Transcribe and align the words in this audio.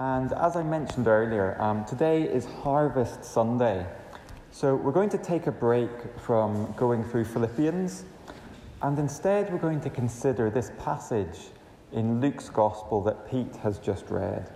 And 0.00 0.32
as 0.32 0.56
I 0.56 0.62
mentioned 0.62 1.08
earlier, 1.08 1.60
um, 1.60 1.84
today 1.84 2.22
is 2.22 2.46
Harvest 2.46 3.22
Sunday. 3.22 3.86
So 4.50 4.74
we're 4.74 4.92
going 4.92 5.10
to 5.10 5.18
take 5.18 5.46
a 5.46 5.52
break 5.52 5.90
from 6.24 6.72
going 6.78 7.04
through 7.04 7.26
Philippians, 7.26 8.06
and 8.80 8.98
instead 8.98 9.52
we're 9.52 9.58
going 9.58 9.82
to 9.82 9.90
consider 9.90 10.48
this 10.48 10.72
passage 10.82 11.38
in 11.92 12.18
Luke's 12.18 12.48
Gospel 12.48 13.02
that 13.02 13.30
Pete 13.30 13.54
has 13.56 13.78
just 13.78 14.08
read. 14.08 14.50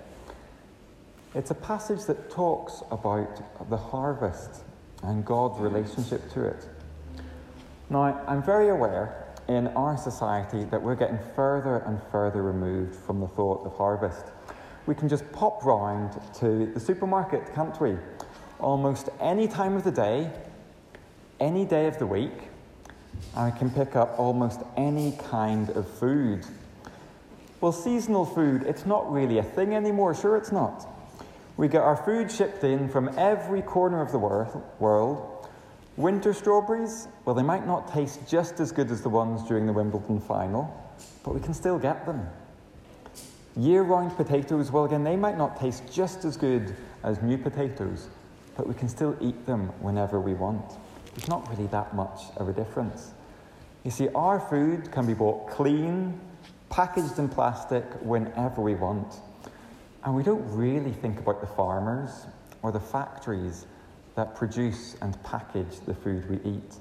It's 1.34 1.50
a 1.50 1.54
passage 1.54 2.06
that 2.06 2.30
talks 2.30 2.82
about 2.90 3.68
the 3.68 3.76
harvest 3.76 4.64
and 5.02 5.26
God's 5.26 5.60
relationship 5.60 6.32
to 6.32 6.46
it. 6.46 6.66
Now, 7.90 8.18
I'm 8.26 8.42
very 8.42 8.70
aware 8.70 9.26
in 9.48 9.66
our 9.68 9.98
society 9.98 10.64
that 10.70 10.80
we're 10.80 10.94
getting 10.94 11.18
further 11.36 11.84
and 11.86 12.00
further 12.10 12.42
removed 12.42 12.94
from 12.94 13.20
the 13.20 13.28
thought 13.28 13.66
of 13.66 13.74
harvest. 13.74 14.24
We 14.86 14.94
can 14.94 15.08
just 15.08 15.30
pop 15.32 15.64
round 15.64 16.18
to 16.40 16.66
the 16.66 16.80
supermarket, 16.80 17.54
can't 17.54 17.78
we? 17.80 17.96
Almost 18.60 19.08
any 19.20 19.48
time 19.48 19.76
of 19.76 19.84
the 19.84 19.90
day, 19.90 20.30
any 21.40 21.64
day 21.64 21.86
of 21.86 21.98
the 21.98 22.06
week, 22.06 22.50
and 23.34 23.52
we 23.52 23.58
can 23.58 23.70
pick 23.70 23.96
up 23.96 24.18
almost 24.18 24.60
any 24.76 25.12
kind 25.28 25.70
of 25.70 25.88
food. 25.88 26.46
Well, 27.60 27.72
seasonal 27.72 28.26
food, 28.26 28.62
it's 28.64 28.84
not 28.84 29.10
really 29.10 29.38
a 29.38 29.42
thing 29.42 29.74
anymore, 29.74 30.14
sure 30.14 30.36
it's 30.36 30.52
not. 30.52 30.86
We 31.56 31.68
get 31.68 31.82
our 31.82 31.96
food 31.96 32.30
shipped 32.30 32.64
in 32.64 32.88
from 32.88 33.10
every 33.16 33.62
corner 33.62 34.02
of 34.02 34.12
the 34.12 34.18
world 34.18 35.34
Winter 35.96 36.32
strawberries, 36.32 37.06
well, 37.24 37.36
they 37.36 37.44
might 37.44 37.68
not 37.68 37.92
taste 37.92 38.26
just 38.26 38.58
as 38.58 38.72
good 38.72 38.90
as 38.90 39.00
the 39.02 39.08
ones 39.08 39.46
during 39.46 39.64
the 39.64 39.72
Wimbledon 39.72 40.18
final, 40.18 40.68
but 41.22 41.34
we 41.34 41.40
can 41.40 41.54
still 41.54 41.78
get 41.78 42.04
them. 42.04 42.26
Year 43.56 43.82
round 43.82 44.16
potatoes, 44.16 44.72
well, 44.72 44.84
again, 44.84 45.04
they 45.04 45.16
might 45.16 45.38
not 45.38 45.60
taste 45.60 45.84
just 45.92 46.24
as 46.24 46.36
good 46.36 46.74
as 47.04 47.22
new 47.22 47.38
potatoes, 47.38 48.08
but 48.56 48.66
we 48.66 48.74
can 48.74 48.88
still 48.88 49.16
eat 49.20 49.46
them 49.46 49.68
whenever 49.80 50.20
we 50.20 50.34
want. 50.34 50.64
There's 51.14 51.28
not 51.28 51.48
really 51.50 51.68
that 51.68 51.94
much 51.94 52.20
of 52.36 52.48
a 52.48 52.52
difference. 52.52 53.12
You 53.84 53.92
see, 53.92 54.08
our 54.08 54.40
food 54.40 54.90
can 54.90 55.06
be 55.06 55.14
bought 55.14 55.48
clean, 55.50 56.18
packaged 56.68 57.18
in 57.18 57.28
plastic 57.28 57.84
whenever 58.00 58.60
we 58.60 58.74
want. 58.74 59.14
And 60.04 60.16
we 60.16 60.22
don't 60.22 60.44
really 60.50 60.92
think 60.92 61.20
about 61.20 61.40
the 61.40 61.46
farmers 61.46 62.26
or 62.62 62.72
the 62.72 62.80
factories 62.80 63.66
that 64.16 64.34
produce 64.34 64.96
and 65.00 65.20
package 65.22 65.80
the 65.86 65.94
food 65.94 66.28
we 66.28 66.50
eat. 66.50 66.74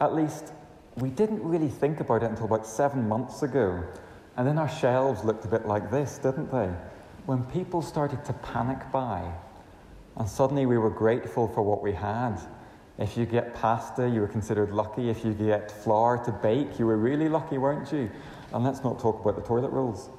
At 0.00 0.14
least, 0.14 0.52
we 0.96 1.08
didn't 1.08 1.42
really 1.42 1.68
think 1.68 2.00
about 2.00 2.22
it 2.22 2.30
until 2.30 2.46
about 2.46 2.66
seven 2.66 3.08
months 3.08 3.42
ago, 3.42 3.82
and 4.36 4.46
then 4.46 4.58
our 4.58 4.68
shelves 4.68 5.24
looked 5.24 5.44
a 5.44 5.48
bit 5.48 5.66
like 5.66 5.90
this, 5.90 6.18
didn't 6.18 6.50
they? 6.50 6.70
When 7.26 7.44
people 7.44 7.82
started 7.82 8.24
to 8.24 8.32
panic 8.32 8.78
buy, 8.90 9.30
and 10.16 10.28
suddenly 10.28 10.66
we 10.66 10.78
were 10.78 10.90
grateful 10.90 11.48
for 11.48 11.62
what 11.62 11.82
we 11.82 11.92
had. 11.92 12.38
If 12.98 13.16
you 13.16 13.24
get 13.24 13.54
pasta, 13.54 14.08
you 14.08 14.20
were 14.20 14.28
considered 14.28 14.70
lucky. 14.70 15.08
If 15.08 15.24
you 15.24 15.32
get 15.32 15.70
flour 15.70 16.22
to 16.24 16.32
bake, 16.32 16.78
you 16.78 16.86
were 16.86 16.96
really 16.96 17.28
lucky, 17.28 17.58
weren't 17.58 17.90
you? 17.92 18.10
And 18.52 18.64
let's 18.64 18.82
not 18.84 18.98
talk 18.98 19.20
about 19.20 19.36
the 19.36 19.42
toilet 19.42 19.70
rolls. 19.70 20.10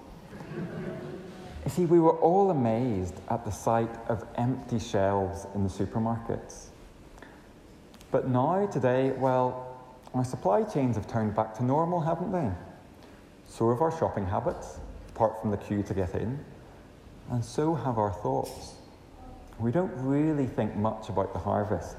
You 1.66 1.70
see, 1.70 1.86
we 1.86 2.00
were 2.00 2.18
all 2.20 2.50
amazed 2.50 3.16
at 3.30 3.46
the 3.46 3.52
sight 3.52 3.96
of 4.08 4.26
empty 4.36 4.80
shelves 4.80 5.46
in 5.56 5.64
the 5.64 5.70
supermarkets. 5.70 6.68
But 8.12 8.28
now, 8.28 8.68
today, 8.68 9.12
well, 9.12 9.78
our 10.14 10.26
supply 10.26 10.64
chains 10.64 10.96
have 10.98 11.08
turned 11.08 11.36
back 11.36 11.56
to 11.56 11.64
normal, 11.64 12.02
haven't 12.02 12.32
they? 12.32 12.52
So 13.54 13.70
have 13.70 13.84
our 13.84 13.96
shopping 13.96 14.26
habits, 14.26 14.80
apart 15.10 15.40
from 15.40 15.52
the 15.52 15.58
queue 15.58 15.84
to 15.84 15.94
get 15.94 16.16
in, 16.16 16.44
and 17.30 17.46
so 17.46 17.76
have 17.76 18.00
our 18.00 18.12
thoughts. 18.12 18.74
We 19.60 19.72
don't 19.72 19.94
really 19.98 20.48
think 20.48 20.76
much 20.76 21.10
about 21.10 21.34
the 21.34 21.40
harvest, 21.40 21.98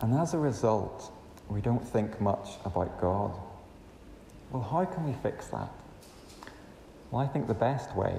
and 0.00 0.12
as 0.18 0.34
a 0.34 0.38
result, 0.38 1.12
we 1.48 1.60
don't 1.60 1.86
think 1.86 2.20
much 2.20 2.48
about 2.64 3.00
God. 3.00 3.32
Well, 4.50 4.60
how 4.60 4.84
can 4.86 5.06
we 5.06 5.12
fix 5.22 5.46
that? 5.46 5.70
Well, 7.12 7.22
I 7.22 7.28
think 7.28 7.46
the 7.46 7.54
best 7.54 7.94
way 7.94 8.16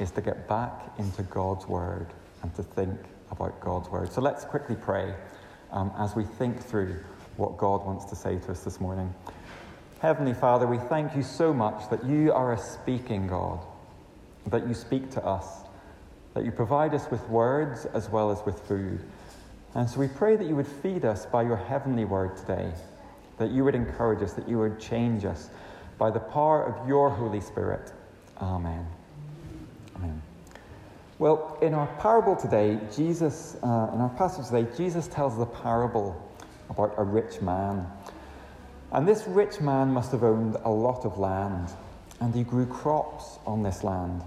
is 0.00 0.10
to 0.10 0.20
get 0.20 0.48
back 0.48 0.82
into 0.98 1.22
God's 1.22 1.68
Word 1.68 2.08
and 2.42 2.52
to 2.56 2.64
think 2.64 2.98
about 3.30 3.60
God's 3.60 3.88
Word. 3.88 4.12
So 4.12 4.20
let's 4.20 4.44
quickly 4.44 4.74
pray 4.74 5.14
um, 5.70 5.92
as 5.96 6.16
we 6.16 6.24
think 6.24 6.60
through 6.60 6.96
what 7.36 7.56
God 7.56 7.86
wants 7.86 8.04
to 8.06 8.16
say 8.16 8.36
to 8.36 8.50
us 8.50 8.64
this 8.64 8.80
morning. 8.80 9.14
Heavenly 10.00 10.34
Father, 10.34 10.64
we 10.68 10.78
thank 10.78 11.16
you 11.16 11.24
so 11.24 11.52
much 11.52 11.90
that 11.90 12.04
you 12.04 12.32
are 12.32 12.52
a 12.52 12.58
speaking 12.58 13.26
God, 13.26 13.58
that 14.46 14.68
you 14.68 14.72
speak 14.72 15.10
to 15.12 15.24
us, 15.24 15.62
that 16.34 16.44
you 16.44 16.52
provide 16.52 16.94
us 16.94 17.10
with 17.10 17.28
words 17.28 17.84
as 17.86 18.08
well 18.08 18.30
as 18.30 18.44
with 18.46 18.60
food. 18.68 19.00
And 19.74 19.90
so 19.90 19.98
we 19.98 20.06
pray 20.06 20.36
that 20.36 20.46
you 20.46 20.54
would 20.54 20.68
feed 20.68 21.04
us 21.04 21.26
by 21.26 21.42
your 21.42 21.56
heavenly 21.56 22.04
word 22.04 22.36
today, 22.36 22.72
that 23.38 23.50
you 23.50 23.64
would 23.64 23.74
encourage 23.74 24.22
us, 24.22 24.34
that 24.34 24.48
you 24.48 24.58
would 24.58 24.78
change 24.78 25.24
us 25.24 25.50
by 25.98 26.12
the 26.12 26.20
power 26.20 26.62
of 26.62 26.86
your 26.86 27.10
Holy 27.10 27.40
Spirit. 27.40 27.92
Amen. 28.40 28.86
Amen. 29.96 30.22
Well, 31.18 31.58
in 31.60 31.74
our 31.74 31.88
parable 31.98 32.36
today, 32.36 32.78
Jesus, 32.94 33.56
uh, 33.64 33.90
in 33.92 34.00
our 34.00 34.14
passage 34.16 34.46
today, 34.46 34.68
Jesus 34.76 35.08
tells 35.08 35.36
the 35.36 35.46
parable 35.46 36.14
about 36.70 36.94
a 36.96 37.02
rich 37.02 37.40
man. 37.40 37.84
And 38.92 39.06
this 39.06 39.26
rich 39.26 39.60
man 39.60 39.92
must 39.92 40.12
have 40.12 40.24
owned 40.24 40.56
a 40.64 40.70
lot 40.70 41.04
of 41.04 41.18
land, 41.18 41.70
and 42.20 42.34
he 42.34 42.42
grew 42.42 42.66
crops 42.66 43.38
on 43.46 43.62
this 43.62 43.84
land. 43.84 44.22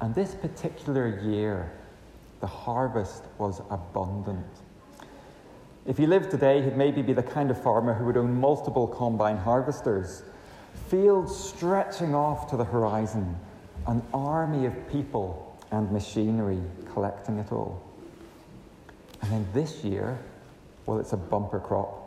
And 0.00 0.14
this 0.14 0.34
particular 0.34 1.20
year, 1.22 1.72
the 2.40 2.46
harvest 2.46 3.24
was 3.38 3.62
abundant. 3.70 4.46
If 5.86 5.96
he 5.96 6.06
lived 6.06 6.30
today, 6.30 6.62
he'd 6.62 6.76
maybe 6.76 7.00
be 7.00 7.12
the 7.12 7.22
kind 7.22 7.50
of 7.50 7.62
farmer 7.62 7.94
who 7.94 8.04
would 8.06 8.16
own 8.16 8.38
multiple 8.38 8.86
combine 8.86 9.38
harvesters, 9.38 10.22
fields 10.88 11.34
stretching 11.34 12.14
off 12.14 12.50
to 12.50 12.56
the 12.56 12.64
horizon, 12.64 13.36
an 13.86 14.02
army 14.12 14.66
of 14.66 14.74
people 14.90 15.56
and 15.70 15.90
machinery 15.90 16.60
collecting 16.92 17.38
it 17.38 17.52
all. 17.52 17.82
And 19.22 19.32
then 19.32 19.46
this 19.54 19.82
year, 19.82 20.18
well, 20.84 20.98
it's 20.98 21.12
a 21.12 21.16
bumper 21.16 21.60
crop. 21.60 22.05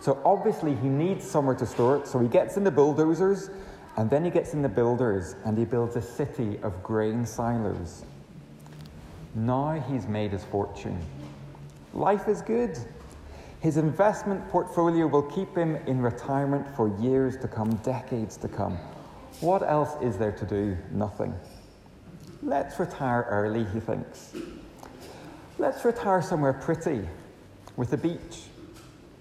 So 0.00 0.20
obviously, 0.24 0.74
he 0.74 0.88
needs 0.88 1.28
somewhere 1.28 1.56
to 1.56 1.66
store 1.66 1.96
it, 1.96 2.06
so 2.06 2.18
he 2.18 2.28
gets 2.28 2.56
in 2.56 2.64
the 2.64 2.70
bulldozers, 2.70 3.50
and 3.96 4.10
then 4.10 4.24
he 4.24 4.30
gets 4.30 4.52
in 4.52 4.62
the 4.62 4.68
builders, 4.68 5.36
and 5.44 5.56
he 5.56 5.64
builds 5.64 5.96
a 5.96 6.02
city 6.02 6.58
of 6.62 6.82
grain 6.82 7.24
silos. 7.26 8.04
Now 9.34 9.72
he's 9.88 10.06
made 10.06 10.32
his 10.32 10.44
fortune. 10.44 10.98
Life 11.92 12.28
is 12.28 12.42
good. 12.42 12.78
His 13.60 13.78
investment 13.78 14.48
portfolio 14.48 15.06
will 15.06 15.22
keep 15.22 15.56
him 15.56 15.76
in 15.86 16.00
retirement 16.00 16.66
for 16.76 16.96
years 17.00 17.36
to 17.38 17.48
come, 17.48 17.74
decades 17.76 18.36
to 18.38 18.48
come. 18.48 18.78
What 19.40 19.62
else 19.62 20.00
is 20.02 20.16
there 20.16 20.32
to 20.32 20.44
do? 20.44 20.76
Nothing. 20.92 21.34
Let's 22.42 22.78
retire 22.78 23.26
early, 23.28 23.64
he 23.72 23.80
thinks. 23.80 24.34
Let's 25.58 25.84
retire 25.84 26.22
somewhere 26.22 26.52
pretty, 26.52 27.08
with 27.76 27.92
a 27.92 27.96
beach, 27.96 28.44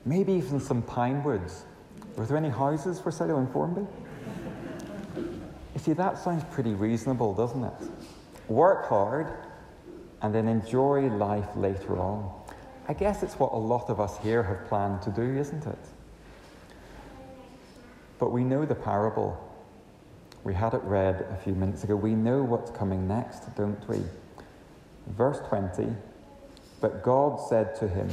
maybe 0.06 0.34
even 0.34 0.60
some 0.60 0.82
pine 0.82 1.24
woods. 1.24 1.66
Were 2.16 2.26
there 2.26 2.38
any 2.38 2.50
houses 2.50 3.00
for 3.00 3.12
sale 3.12 3.40
in 3.40 3.48
Formby? 3.48 3.86
You 5.16 5.80
see, 5.80 5.94
that 5.94 6.18
sounds 6.18 6.44
pretty 6.52 6.74
reasonable, 6.74 7.34
doesn't 7.34 7.64
it? 7.64 7.74
Work 8.48 8.88
hard 8.88 9.28
and 10.22 10.34
then 10.34 10.48
enjoy 10.48 11.08
life 11.08 11.50
later 11.56 12.00
on. 12.00 12.32
I 12.88 12.94
guess 12.94 13.24
it's 13.24 13.34
what 13.36 13.52
a 13.52 13.58
lot 13.58 13.90
of 13.90 14.00
us 14.00 14.18
here 14.20 14.44
have 14.44 14.66
planned 14.68 15.02
to 15.04 15.10
do, 15.10 15.38
isn't 15.38 15.66
it? 15.66 15.78
But 18.20 18.32
we 18.32 18.44
know 18.44 18.66
the 18.66 18.76
parable. 18.76 19.42
We 20.44 20.54
had 20.54 20.74
it 20.74 20.82
read 20.84 21.26
a 21.32 21.38
few 21.44 21.54
minutes 21.54 21.84
ago. 21.84 21.96
We 21.96 22.14
know 22.14 22.44
what's 22.44 22.72
coming 22.72 23.08
next, 23.08 23.54
don't 23.56 23.90
we? 23.90 24.00
Verse 25.08 25.40
20 25.50 25.88
But 26.80 27.04
God 27.04 27.40
said 27.50 27.76
to 27.78 27.88
him, 27.88 28.10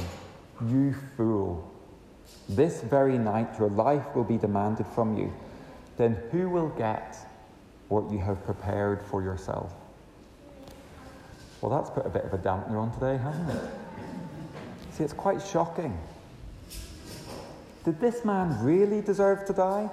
You 0.67 0.95
fool, 1.15 1.72
this 2.49 2.81
very 2.81 3.17
night 3.17 3.57
your 3.59 3.69
life 3.69 4.15
will 4.15 4.23
be 4.23 4.37
demanded 4.37 4.87
from 4.87 5.17
you. 5.17 5.33
Then 5.97 6.13
who 6.31 6.49
will 6.49 6.69
get 6.69 7.17
what 7.87 8.11
you 8.11 8.19
have 8.19 8.43
prepared 8.43 9.01
for 9.03 9.21
yourself? 9.21 9.73
Well, 11.61 11.71
that's 11.71 11.89
put 11.89 12.05
a 12.05 12.09
bit 12.09 12.25
of 12.25 12.33
a 12.33 12.37
dampener 12.37 12.77
on 12.77 12.91
today, 12.93 13.17
hasn't 13.17 13.49
it? 13.49 13.69
See, 14.91 15.03
it's 15.03 15.13
quite 15.13 15.41
shocking. 15.41 15.97
Did 17.85 17.99
this 17.99 18.25
man 18.25 18.63
really 18.63 19.01
deserve 19.01 19.45
to 19.45 19.53
die? 19.53 19.89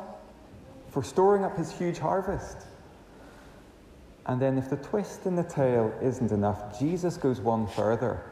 for 0.90 1.02
storing 1.02 1.44
up 1.44 1.56
his 1.56 1.72
huge 1.72 1.98
harvest. 1.98 2.58
And 4.26 4.40
then, 4.40 4.58
if 4.58 4.68
the 4.68 4.76
twist 4.76 5.26
in 5.26 5.34
the 5.34 5.44
tale 5.44 5.92
isn't 6.02 6.30
enough, 6.30 6.78
Jesus 6.78 7.16
goes 7.16 7.40
one 7.40 7.66
further. 7.66 8.22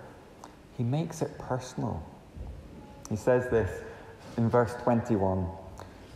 He 0.77 0.85
makes 0.85 1.23
it 1.23 1.37
personal. 1.39 2.03
He 3.09 3.17
says 3.17 3.49
this 3.51 3.71
in 4.39 4.49
verse 4.49 4.75
21 4.85 5.47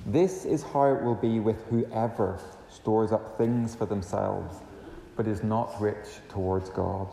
This 0.06 0.46
is 0.46 0.62
how 0.62 0.84
it 0.84 1.02
will 1.02 1.16
be 1.16 1.40
with 1.40 1.62
whoever 1.66 2.38
stores 2.70 3.12
up 3.12 3.36
things 3.36 3.74
for 3.74 3.84
themselves, 3.84 4.56
but 5.16 5.26
is 5.26 5.42
not 5.42 5.78
rich 5.78 6.08
towards 6.30 6.70
God. 6.70 7.08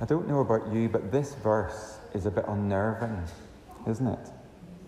I 0.00 0.06
don't 0.06 0.26
know 0.26 0.40
about 0.40 0.72
you, 0.72 0.88
but 0.88 1.12
this 1.12 1.34
verse 1.34 1.98
is 2.14 2.26
a 2.26 2.30
bit 2.30 2.44
unnerving, 2.48 3.22
isn't 3.86 4.06
it? 4.06 4.30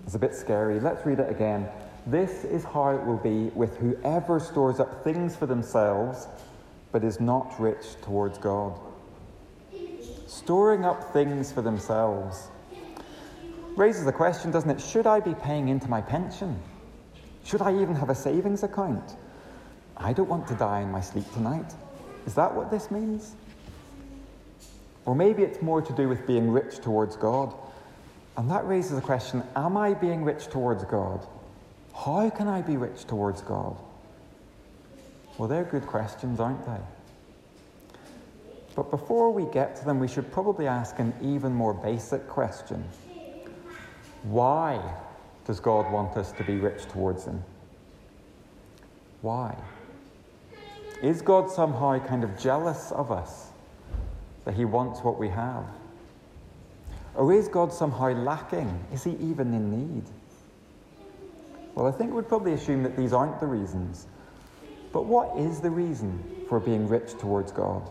It's 0.04 0.14
a 0.14 0.18
bit 0.18 0.34
scary. 0.34 0.80
Let's 0.80 1.06
read 1.06 1.20
it 1.20 1.30
again. 1.30 1.68
This 2.06 2.44
is 2.44 2.64
how 2.64 2.90
it 2.90 3.04
will 3.04 3.18
be 3.18 3.50
with 3.54 3.76
whoever 3.76 4.40
stores 4.40 4.80
up 4.80 5.04
things 5.04 5.36
for 5.36 5.46
themselves, 5.46 6.26
but 6.92 7.04
is 7.04 7.20
not 7.20 7.54
rich 7.60 8.00
towards 8.02 8.38
God. 8.38 8.78
Storing 10.26 10.84
up 10.84 11.12
things 11.12 11.52
for 11.52 11.62
themselves 11.62 12.48
raises 13.76 14.04
the 14.04 14.12
question, 14.12 14.50
doesn't 14.50 14.70
it? 14.70 14.80
Should 14.80 15.06
I 15.06 15.20
be 15.20 15.34
paying 15.34 15.68
into 15.68 15.88
my 15.88 16.00
pension? 16.00 16.58
Should 17.44 17.62
I 17.62 17.80
even 17.80 17.94
have 17.94 18.10
a 18.10 18.14
savings 18.14 18.62
account? 18.62 19.16
I 19.96 20.12
don't 20.12 20.28
want 20.28 20.48
to 20.48 20.54
die 20.54 20.80
in 20.80 20.90
my 20.90 21.00
sleep 21.00 21.30
tonight. 21.32 21.74
Is 22.26 22.34
that 22.34 22.54
what 22.54 22.70
this 22.70 22.90
means? 22.90 23.34
Or 25.04 25.14
maybe 25.14 25.42
it's 25.42 25.62
more 25.62 25.80
to 25.80 25.92
do 25.92 26.08
with 26.08 26.26
being 26.26 26.50
rich 26.50 26.78
towards 26.78 27.16
God. 27.16 27.54
And 28.36 28.50
that 28.50 28.66
raises 28.66 28.96
the 28.96 29.00
question 29.00 29.42
Am 29.54 29.76
I 29.76 29.94
being 29.94 30.24
rich 30.24 30.48
towards 30.48 30.84
God? 30.84 31.26
How 31.94 32.28
can 32.30 32.48
I 32.48 32.62
be 32.62 32.76
rich 32.76 33.06
towards 33.06 33.40
God? 33.42 33.76
Well, 35.38 35.48
they're 35.48 35.64
good 35.64 35.86
questions, 35.86 36.40
aren't 36.40 36.64
they? 36.66 36.80
But 38.74 38.90
before 38.90 39.30
we 39.30 39.50
get 39.52 39.76
to 39.76 39.84
them, 39.84 39.98
we 39.98 40.08
should 40.08 40.30
probably 40.32 40.66
ask 40.66 40.98
an 40.98 41.14
even 41.22 41.54
more 41.54 41.72
basic 41.72 42.26
question 42.28 42.84
Why 44.28 44.80
does 45.44 45.60
God 45.60 45.90
want 45.92 46.16
us 46.16 46.32
to 46.32 46.44
be 46.44 46.56
rich 46.56 46.86
towards 46.86 47.24
Him? 47.24 47.42
Why? 49.22 49.56
Is 51.02 51.22
God 51.22 51.50
somehow 51.50 51.98
kind 52.04 52.24
of 52.24 52.38
jealous 52.38 52.90
of 52.90 53.12
us 53.12 53.50
that 54.44 54.54
He 54.54 54.64
wants 54.64 55.00
what 55.00 55.18
we 55.18 55.28
have? 55.28 55.64
Or 57.14 57.32
is 57.32 57.48
God 57.48 57.72
somehow 57.72 58.10
lacking? 58.12 58.84
Is 58.92 59.04
He 59.04 59.12
even 59.12 59.54
in 59.54 59.70
need? 59.70 60.04
Well, 61.76 61.86
I 61.86 61.92
think 61.92 62.12
we'd 62.12 62.28
probably 62.28 62.54
assume 62.54 62.82
that 62.82 62.96
these 62.96 63.12
aren't 63.12 63.38
the 63.38 63.46
reasons. 63.46 64.06
But 64.92 65.04
what 65.04 65.36
is 65.36 65.60
the 65.60 65.70
reason 65.70 66.22
for 66.48 66.58
being 66.58 66.88
rich 66.88 67.12
towards 67.18 67.52
God? 67.52 67.88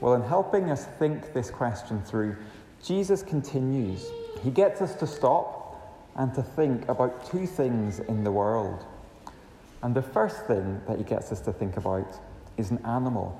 Well, 0.00 0.14
in 0.14 0.22
helping 0.22 0.70
us 0.70 0.84
think 0.98 1.32
this 1.32 1.50
question 1.50 2.02
through, 2.02 2.36
Jesus 2.82 3.22
continues. 3.22 4.06
He 4.42 4.50
gets 4.50 4.80
us 4.80 4.94
to 4.96 5.06
stop 5.06 5.64
and 6.16 6.34
to 6.34 6.42
think 6.42 6.88
about 6.88 7.30
two 7.30 7.46
things 7.46 8.00
in 8.00 8.24
the 8.24 8.32
world. 8.32 8.84
And 9.82 9.94
the 9.94 10.02
first 10.02 10.46
thing 10.46 10.80
that 10.88 10.98
he 10.98 11.04
gets 11.04 11.30
us 11.30 11.40
to 11.42 11.52
think 11.52 11.76
about 11.76 12.18
is 12.56 12.70
an 12.70 12.84
animal, 12.84 13.38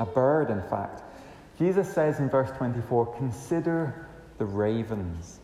a 0.00 0.06
bird, 0.06 0.50
in 0.50 0.62
fact. 0.62 1.02
Jesus 1.58 1.92
says 1.92 2.18
in 2.18 2.30
verse 2.30 2.50
24, 2.56 3.14
Consider 3.16 4.08
the 4.38 4.44
ravens. 4.44 5.40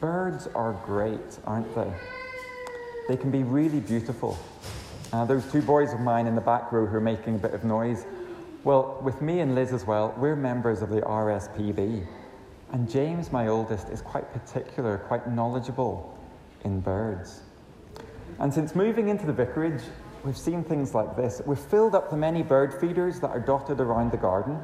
Birds 0.00 0.46
are 0.54 0.72
great, 0.84 1.38
aren't 1.44 1.72
they? 1.74 1.92
They 3.08 3.16
can 3.16 3.30
be 3.30 3.42
really 3.42 3.80
beautiful. 3.80 4.38
Uh, 5.12 5.24
those 5.24 5.50
two 5.52 5.62
boys 5.62 5.92
of 5.92 6.00
mine 6.00 6.26
in 6.26 6.34
the 6.34 6.40
back 6.40 6.72
row 6.72 6.86
who 6.86 6.96
are 6.96 7.00
making 7.00 7.36
a 7.36 7.38
bit 7.38 7.54
of 7.54 7.64
noise, 7.64 8.04
well, 8.64 8.98
with 9.02 9.20
me 9.20 9.40
and 9.40 9.54
Liz 9.54 9.72
as 9.72 9.86
well, 9.86 10.14
we're 10.16 10.36
members 10.36 10.82
of 10.82 10.88
the 10.88 11.02
RSPB. 11.02 12.06
And 12.72 12.90
James, 12.90 13.30
my 13.30 13.48
oldest, 13.48 13.90
is 13.90 14.00
quite 14.00 14.32
particular, 14.32 14.98
quite 14.98 15.30
knowledgeable 15.30 16.18
in 16.64 16.80
birds. 16.80 17.42
And 18.40 18.52
since 18.52 18.74
moving 18.74 19.08
into 19.08 19.26
the 19.26 19.32
vicarage, 19.32 19.82
we've 20.24 20.36
seen 20.36 20.64
things 20.64 20.94
like 20.94 21.14
this. 21.14 21.42
We've 21.46 21.58
filled 21.58 21.94
up 21.94 22.10
the 22.10 22.16
many 22.16 22.42
bird 22.42 22.80
feeders 22.80 23.20
that 23.20 23.28
are 23.28 23.38
dotted 23.38 23.80
around 23.80 24.10
the 24.10 24.16
garden, 24.16 24.58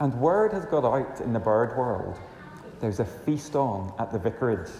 and 0.00 0.14
word 0.20 0.52
has 0.52 0.66
got 0.66 0.84
out 0.84 1.20
in 1.20 1.32
the 1.32 1.40
bird 1.40 1.76
world. 1.76 2.18
There's 2.80 3.00
a 3.00 3.04
feast 3.04 3.56
on 3.56 3.92
at 3.98 4.12
the 4.12 4.18
vicarage. 4.18 4.70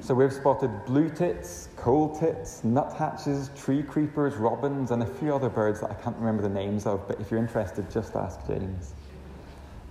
So 0.00 0.14
we've 0.14 0.32
spotted 0.32 0.70
blue 0.86 1.10
tits, 1.10 1.68
coal 1.76 2.16
tits, 2.18 2.64
nuthatches, 2.64 3.50
tree 3.56 3.82
creepers, 3.82 4.36
robins, 4.36 4.90
and 4.90 5.02
a 5.02 5.06
few 5.06 5.34
other 5.34 5.50
birds 5.50 5.80
that 5.80 5.90
I 5.90 5.94
can't 5.94 6.16
remember 6.16 6.42
the 6.42 6.48
names 6.48 6.86
of, 6.86 7.06
but 7.06 7.20
if 7.20 7.30
you're 7.30 7.40
interested, 7.40 7.90
just 7.90 8.14
ask 8.14 8.46
James. 8.46 8.94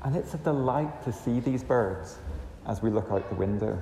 And 0.04 0.16
it's 0.16 0.34
a 0.34 0.38
delight 0.38 1.04
to 1.04 1.14
see 1.14 1.40
these 1.40 1.64
birds 1.64 2.18
as 2.66 2.82
we 2.82 2.90
look 2.90 3.12
out 3.12 3.30
the 3.30 3.36
window. 3.36 3.82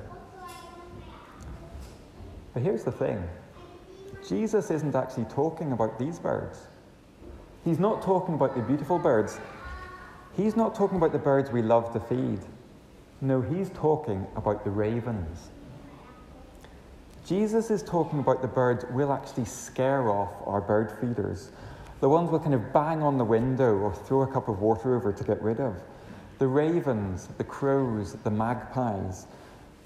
But 2.53 2.63
here's 2.63 2.83
the 2.83 2.91
thing 2.91 3.23
Jesus 4.27 4.71
isn't 4.71 4.95
actually 4.95 5.25
talking 5.25 5.71
about 5.71 5.99
these 5.99 6.19
birds. 6.19 6.67
He's 7.63 7.79
not 7.79 8.01
talking 8.01 8.35
about 8.35 8.55
the 8.55 8.61
beautiful 8.61 8.99
birds. 8.99 9.39
He's 10.35 10.55
not 10.55 10.75
talking 10.75 10.97
about 10.97 11.13
the 11.13 11.19
birds 11.19 11.51
we 11.51 11.61
love 11.61 11.93
to 11.93 11.99
feed. 11.99 12.39
No, 13.21 13.41
he's 13.41 13.69
talking 13.69 14.27
about 14.35 14.63
the 14.63 14.69
ravens. 14.69 15.49
Jesus 17.25 17.71
is 17.71 17.81
talking 17.81 18.19
about 18.19 18.43
the 18.43 18.47
birds 18.47 18.85
we'll 18.91 19.11
actually 19.11 19.45
scare 19.45 20.09
off 20.09 20.31
our 20.45 20.61
bird 20.61 20.91
feeders. 21.01 21.51
The 21.99 22.07
ones 22.07 22.29
we'll 22.29 22.39
kind 22.39 22.53
of 22.53 22.71
bang 22.71 23.01
on 23.01 23.17
the 23.17 23.23
window 23.23 23.75
or 23.77 23.95
throw 23.95 24.21
a 24.21 24.27
cup 24.27 24.47
of 24.47 24.59
water 24.61 24.95
over 24.95 25.11
to 25.11 25.23
get 25.23 25.41
rid 25.41 25.59
of. 25.59 25.81
The 26.37 26.47
ravens, 26.47 27.27
the 27.37 27.43
crows, 27.43 28.13
the 28.23 28.29
magpies, 28.29 29.25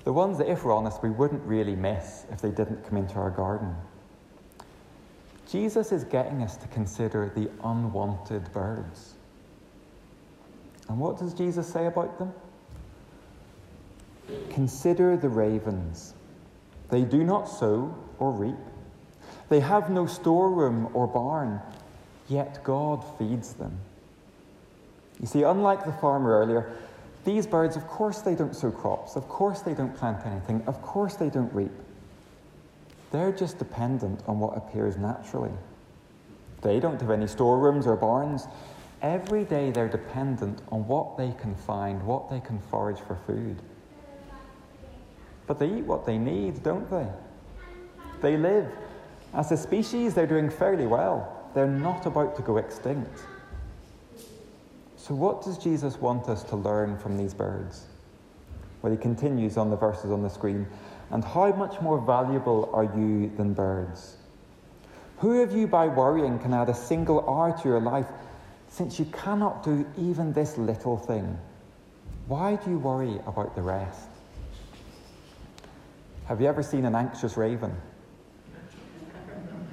the 0.04 0.12
ones 0.12 0.38
that, 0.40 0.50
if 0.50 0.66
we're 0.66 0.76
honest, 0.76 1.02
we 1.02 1.12
wouldn't 1.12 1.44
really 1.46 1.76
miss 1.76 2.26
if 2.32 2.42
they 2.42 2.52
didn't 2.52 2.84
come 2.88 2.98
into 2.98 3.16
our 3.16 3.30
garden. 3.30 3.74
Jesus 5.50 5.92
is 5.92 6.04
getting 6.04 6.44
us 6.44 6.58
to 6.58 6.68
consider 6.68 7.32
the 7.36 7.50
unwanted 7.64 8.52
birds. 8.52 9.14
And 10.90 11.00
what 11.00 11.18
does 11.18 11.34
Jesus 11.34 11.72
say 11.72 11.86
about 11.86 12.20
them? 12.20 12.34
Consider 14.50 15.16
the 15.16 15.30
ravens. 15.30 16.14
They 16.90 17.04
do 17.04 17.24
not 17.24 17.46
sow 17.46 17.96
or 18.18 18.32
reap, 18.32 18.58
they 19.50 19.60
have 19.60 19.90
no 19.90 20.06
storeroom 20.06 20.90
or 20.94 21.08
barn, 21.08 21.60
yet 22.28 22.64
God 22.64 23.04
feeds 23.18 23.54
them. 23.54 23.80
You 25.20 25.28
see, 25.28 25.44
unlike 25.44 25.86
the 25.86 25.92
farmer 25.94 26.40
earlier, 26.40 26.72
these 27.26 27.46
birds, 27.46 27.76
of 27.76 27.86
course, 27.88 28.22
they 28.22 28.36
don't 28.36 28.56
sow 28.56 28.72
crops. 28.72 29.16
Of 29.16 29.28
course, 29.28 29.62
they 29.62 29.74
don't 29.74 29.96
plant 29.96 30.26
anything. 30.26 30.64
Of 30.68 30.82
course, 30.82 31.16
they 31.16 31.30
don't 31.30 31.54
reap. 31.54 31.72
They're 33.12 33.32
just 33.32 33.58
dependent 33.58 34.24
on 34.28 34.40
what 34.40 34.56
appears 34.56 34.96
naturally. 34.96 35.52
They 36.62 36.80
don't 36.80 37.00
have 37.02 37.10
any 37.10 37.28
storerooms 37.28 37.88
or 37.88 37.96
barns. 37.96 38.48
Every 39.02 39.44
day, 39.44 39.72
they're 39.72 39.90
dependent 39.90 40.62
on 40.72 40.88
what 40.88 41.18
they 41.18 41.34
can 41.40 41.56
find, 41.56 42.04
what 42.04 42.30
they 42.30 42.40
can 42.40 42.60
forage 42.69 43.00
for 43.00 43.16
food. 43.28 43.58
But 45.50 45.58
they 45.58 45.66
eat 45.66 45.86
what 45.86 46.06
they 46.06 46.20
need, 46.20 46.62
don't 46.62 46.88
they? 46.92 47.08
They 48.22 48.38
live. 48.38 48.72
As 49.34 49.52
a 49.52 49.58
species, 49.58 50.14
they're 50.14 50.28
doing 50.28 50.48
fairly 50.48 50.86
well. 50.86 51.50
They're 51.56 51.66
not 51.66 52.06
about 52.06 52.36
to 52.36 52.44
go 52.44 52.58
extinct. 52.58 53.24
So, 54.96 55.16
what 55.16 55.44
does 55.44 55.58
Jesus 55.58 55.98
want 55.98 56.30
us 56.30 56.44
to 56.44 56.56
learn 56.56 57.00
from 57.00 57.18
these 57.18 57.34
birds? 57.34 57.88
Well, 58.84 58.92
he 58.92 58.98
continues 59.00 59.58
on 59.58 59.72
the 59.72 59.76
verses 59.76 60.12
on 60.12 60.22
the 60.22 60.30
screen. 60.30 60.68
And 61.10 61.26
how 61.26 61.52
much 61.54 61.82
more 61.82 62.00
valuable 62.00 62.70
are 62.72 62.84
you 62.84 63.32
than 63.36 63.56
birds? 63.56 64.18
Who 65.18 65.42
of 65.42 65.52
you, 65.52 65.66
by 65.66 65.88
worrying, 65.88 66.38
can 66.38 66.54
add 66.54 66.70
a 66.70 66.76
single 66.76 67.28
hour 67.28 67.58
to 67.60 67.68
your 67.68 67.82
life, 67.82 68.06
since 68.68 69.00
you 69.00 69.06
cannot 69.06 69.64
do 69.64 69.84
even 69.98 70.32
this 70.32 70.60
little 70.60 70.96
thing? 70.96 71.40
Why 72.28 72.58
do 72.58 72.70
you 72.70 72.78
worry 72.78 73.20
about 73.26 73.56
the 73.56 73.64
rest? 73.64 74.10
Have 76.30 76.40
you 76.40 76.45
ever 76.45 76.62
seen 76.62 76.86
an 76.86 76.94
anxious 76.94 77.38
raven? 77.38 77.76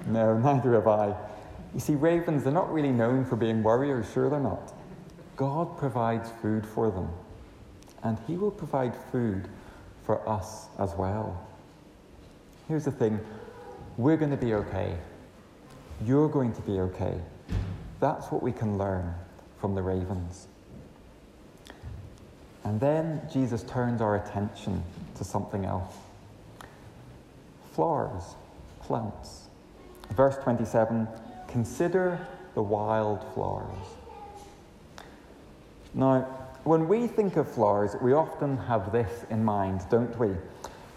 No, 0.06 0.38
neither 0.42 0.72
have 0.72 0.88
I. 0.88 1.14
You 1.74 1.80
see, 1.80 1.94
ravens, 1.94 2.44
they're 2.44 2.52
not 2.52 2.72
really 2.72 2.92
known 2.92 3.26
for 3.26 3.36
being 3.36 3.62
worriers, 3.62 4.06
sure 4.10 4.30
they're 4.30 4.40
not. 4.40 4.72
God 5.36 5.76
provides 5.76 6.30
food 6.40 6.64
for 6.66 6.90
them, 6.90 7.10
and 8.02 8.18
He 8.26 8.38
will 8.38 8.50
provide 8.50 8.96
food 9.12 9.48
for 10.04 10.26
us 10.26 10.68
as 10.78 10.94
well. 10.94 11.46
Here's 12.68 12.86
the 12.86 12.90
thing 12.90 13.20
we're 13.98 14.16
going 14.16 14.30
to 14.30 14.38
be 14.38 14.54
okay. 14.54 14.96
You're 16.06 16.28
going 16.30 16.54
to 16.54 16.62
be 16.62 16.80
okay. 16.80 17.20
That's 18.00 18.32
what 18.32 18.42
we 18.42 18.52
can 18.52 18.78
learn 18.78 19.14
from 19.60 19.74
the 19.74 19.82
ravens. 19.82 20.48
And 22.64 22.80
then 22.80 23.20
Jesus 23.30 23.62
turns 23.62 24.00
our 24.00 24.16
attention 24.16 24.82
to 25.16 25.24
something 25.24 25.66
else 25.66 25.92
flowers, 27.76 28.36
plants. 28.80 29.48
Verse 30.16 30.36
27 30.38 31.06
Consider 31.46 32.26
the 32.54 32.62
wild 32.62 33.24
flowers. 33.34 33.76
Now, 35.94 36.22
when 36.64 36.88
we 36.88 37.06
think 37.06 37.36
of 37.36 37.48
flowers, 37.48 37.94
we 38.02 38.12
often 38.12 38.56
have 38.56 38.90
this 38.92 39.24
in 39.30 39.44
mind, 39.44 39.82
don't 39.90 40.18
we? 40.18 40.30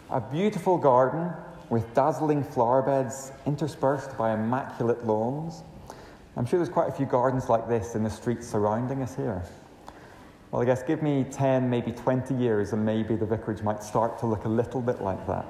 A 0.10 0.20
beautiful 0.20 0.78
garden 0.78 1.32
with 1.70 1.94
dazzling 1.94 2.44
flower 2.44 2.82
beds 2.82 3.32
interspersed 3.46 4.18
by 4.18 4.34
immaculate 4.34 5.06
lawns. 5.06 5.64
I'm 6.36 6.46
sure 6.46 6.58
there's 6.58 6.70
quite 6.70 6.90
a 6.90 6.94
few 6.94 7.06
gardens 7.06 7.50
like 7.50 7.68
this 7.68 7.94
in 7.94 8.04
the 8.04 8.10
streets 8.10 8.48
surrounding 8.48 9.04
us 9.04 9.16
here. 9.16 9.44
Well, 10.50 10.62
I 10.62 10.66
guess 10.66 10.82
give 10.82 11.04
me 11.04 11.26
10, 11.30 11.70
maybe 11.70 11.92
20 11.92 12.34
years, 12.34 12.74
and 12.74 12.84
maybe 12.84 13.16
the 13.16 13.26
vicarage 13.26 13.62
might 13.62 13.84
start 13.84 14.18
to 14.20 14.26
look 14.26 14.46
a 14.46 14.50
little 14.50 14.82
bit 14.82 15.02
like 15.02 15.28
that. 15.28 15.46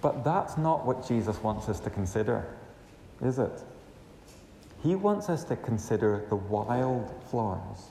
But 0.00 0.24
that's 0.24 0.56
not 0.56 0.86
what 0.86 1.06
Jesus 1.06 1.42
wants 1.42 1.68
us 1.68 1.80
to 1.80 1.90
consider, 1.90 2.46
is 3.22 3.38
it? 3.38 3.62
He 4.82 4.94
wants 4.94 5.28
us 5.28 5.44
to 5.44 5.56
consider 5.56 6.24
the 6.30 6.36
wild 6.36 7.12
flowers. 7.30 7.90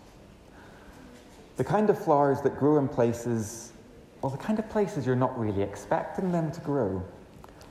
The 1.58 1.64
kind 1.64 1.90
of 1.90 2.04
flowers 2.04 2.42
that 2.42 2.58
grow 2.58 2.80
in 2.80 2.88
places, 2.88 3.74
well, 4.22 4.32
the 4.32 4.38
kind 4.38 4.58
of 4.58 4.68
places 4.70 5.06
you're 5.06 5.16
not 5.16 5.38
really 5.40 5.62
expecting 5.62 6.32
them 6.32 6.52
to 6.52 6.62
grow, 6.62 7.04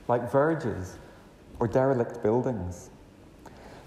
like 0.07 0.31
verges 0.31 0.97
or 1.59 1.67
derelict 1.67 2.23
buildings. 2.23 2.89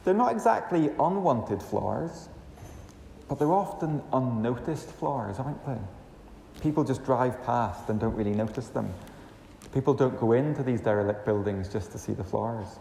They're 0.04 0.12
not 0.12 0.32
exactly 0.32 0.90
unwanted 1.00 1.62
flowers, 1.62 2.28
but 3.28 3.38
they're 3.38 3.52
often 3.52 4.02
unnoticed 4.12 4.88
flowers, 4.90 5.38
aren't 5.38 5.64
they? 5.64 5.78
People 6.60 6.84
just 6.84 7.04
drive 7.04 7.42
past 7.44 7.88
and 7.88 7.98
don't 7.98 8.14
really 8.14 8.34
notice 8.34 8.68
them. 8.68 8.92
People 9.72 9.94
don't 9.94 10.18
go 10.18 10.32
into 10.32 10.62
these 10.62 10.80
derelict 10.80 11.24
buildings 11.24 11.68
just 11.68 11.92
to 11.92 11.98
see 11.98 12.12
the 12.12 12.24
flowers. 12.24 12.78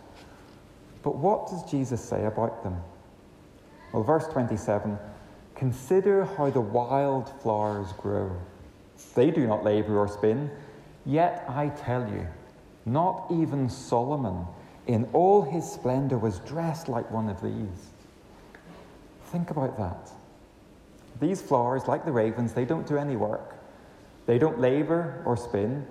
But 1.04 1.16
what 1.16 1.48
does 1.48 1.64
Jesus 1.70 2.04
say 2.04 2.26
about 2.26 2.64
them? 2.64 2.78
Well, 3.94 4.04
verse 4.04 4.28
27 4.28 4.98
Consider 5.56 6.26
how 6.26 6.50
the 6.50 6.62
wild 6.62 7.30
flowers 7.42 7.94
grow. 7.94 8.36
They 9.16 9.30
do 9.32 9.46
not 9.46 9.64
labor 9.64 10.00
or 10.00 10.08
spin, 10.08 10.50
yet 11.06 11.46
I 11.48 11.70
tell 11.70 12.10
you, 12.10 12.28
not 12.86 13.28
even 13.30 13.70
Solomon 13.70 14.46
in 14.88 15.08
all 15.14 15.44
his 15.44 15.70
splendor 15.70 16.18
was 16.18 16.40
dressed 16.40 16.90
like 16.90 17.10
one 17.12 17.30
of 17.30 17.42
these. 17.42 17.90
Think 19.26 19.52
about 19.52 19.78
that. 19.78 20.12
These 21.20 21.42
flowers, 21.42 21.88
like 21.88 22.06
the 22.06 22.12
ravens, 22.12 22.54
they 22.54 22.66
don't 22.66 22.88
do 22.88 22.98
any 22.98 23.16
work. 23.16 23.56
They 24.26 24.40
don't 24.40 24.60
labor 24.60 25.22
or 25.26 25.38
spin, 25.38 25.86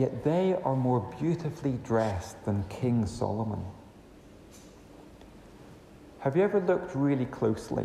yet 0.00 0.24
they 0.24 0.56
are 0.64 0.74
more 0.74 1.00
beautifully 1.20 1.78
dressed 1.84 2.42
than 2.46 2.64
King 2.70 3.04
Solomon. 3.04 3.62
Have 6.20 6.38
you 6.38 6.42
ever 6.42 6.58
looked 6.58 6.94
really 6.94 7.26
closely 7.26 7.84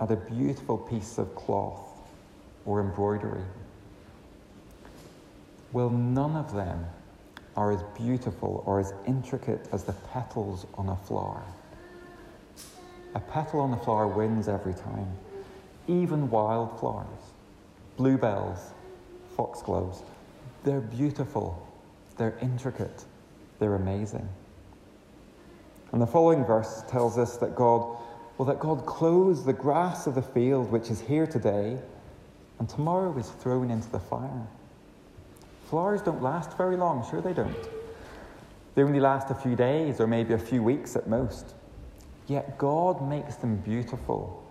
at 0.00 0.10
a 0.10 0.16
beautiful 0.16 0.78
piece 0.78 1.18
of 1.18 1.34
cloth 1.34 1.82
or 2.64 2.80
embroidery? 2.80 3.44
Well, 5.72 5.90
none 5.90 6.34
of 6.34 6.54
them 6.54 6.86
are 7.58 7.72
as 7.72 7.82
beautiful 7.94 8.62
or 8.64 8.80
as 8.80 8.94
intricate 9.06 9.68
as 9.70 9.84
the 9.84 9.92
petals 9.92 10.66
on 10.78 10.88
a 10.88 10.96
flower. 10.96 11.42
A 13.14 13.20
petal 13.20 13.60
on 13.60 13.74
a 13.74 13.78
flower 13.84 14.08
wins 14.08 14.48
every 14.48 14.72
time, 14.72 15.12
even 15.88 16.30
wildflowers, 16.30 17.32
bluebells, 17.98 18.70
foxgloves. 19.36 20.02
They're 20.64 20.80
beautiful, 20.80 21.66
they're 22.16 22.38
intricate, 22.40 23.04
they're 23.58 23.74
amazing. 23.74 24.28
And 25.92 26.00
the 26.00 26.06
following 26.06 26.44
verse 26.44 26.82
tells 26.88 27.18
us 27.18 27.36
that 27.36 27.54
God, 27.54 27.98
well, 28.38 28.46
that 28.46 28.58
God 28.58 28.84
clothes 28.86 29.44
the 29.44 29.52
grass 29.52 30.06
of 30.06 30.14
the 30.14 30.22
field 30.22 30.72
which 30.72 30.90
is 30.90 31.00
here 31.00 31.26
today 31.26 31.78
and 32.58 32.68
tomorrow 32.68 33.16
is 33.18 33.28
thrown 33.28 33.70
into 33.70 33.90
the 33.90 34.00
fire. 34.00 34.46
Flowers 35.66 36.00
don't 36.00 36.22
last 36.22 36.56
very 36.56 36.76
long, 36.76 37.08
sure 37.10 37.20
they 37.20 37.34
don't. 37.34 37.68
They 38.74 38.82
only 38.82 39.00
last 39.00 39.30
a 39.30 39.34
few 39.34 39.54
days 39.54 40.00
or 40.00 40.06
maybe 40.06 40.34
a 40.34 40.38
few 40.38 40.62
weeks 40.62 40.96
at 40.96 41.06
most. 41.06 41.54
Yet 42.26 42.56
God 42.58 43.06
makes 43.06 43.36
them 43.36 43.56
beautiful, 43.56 44.42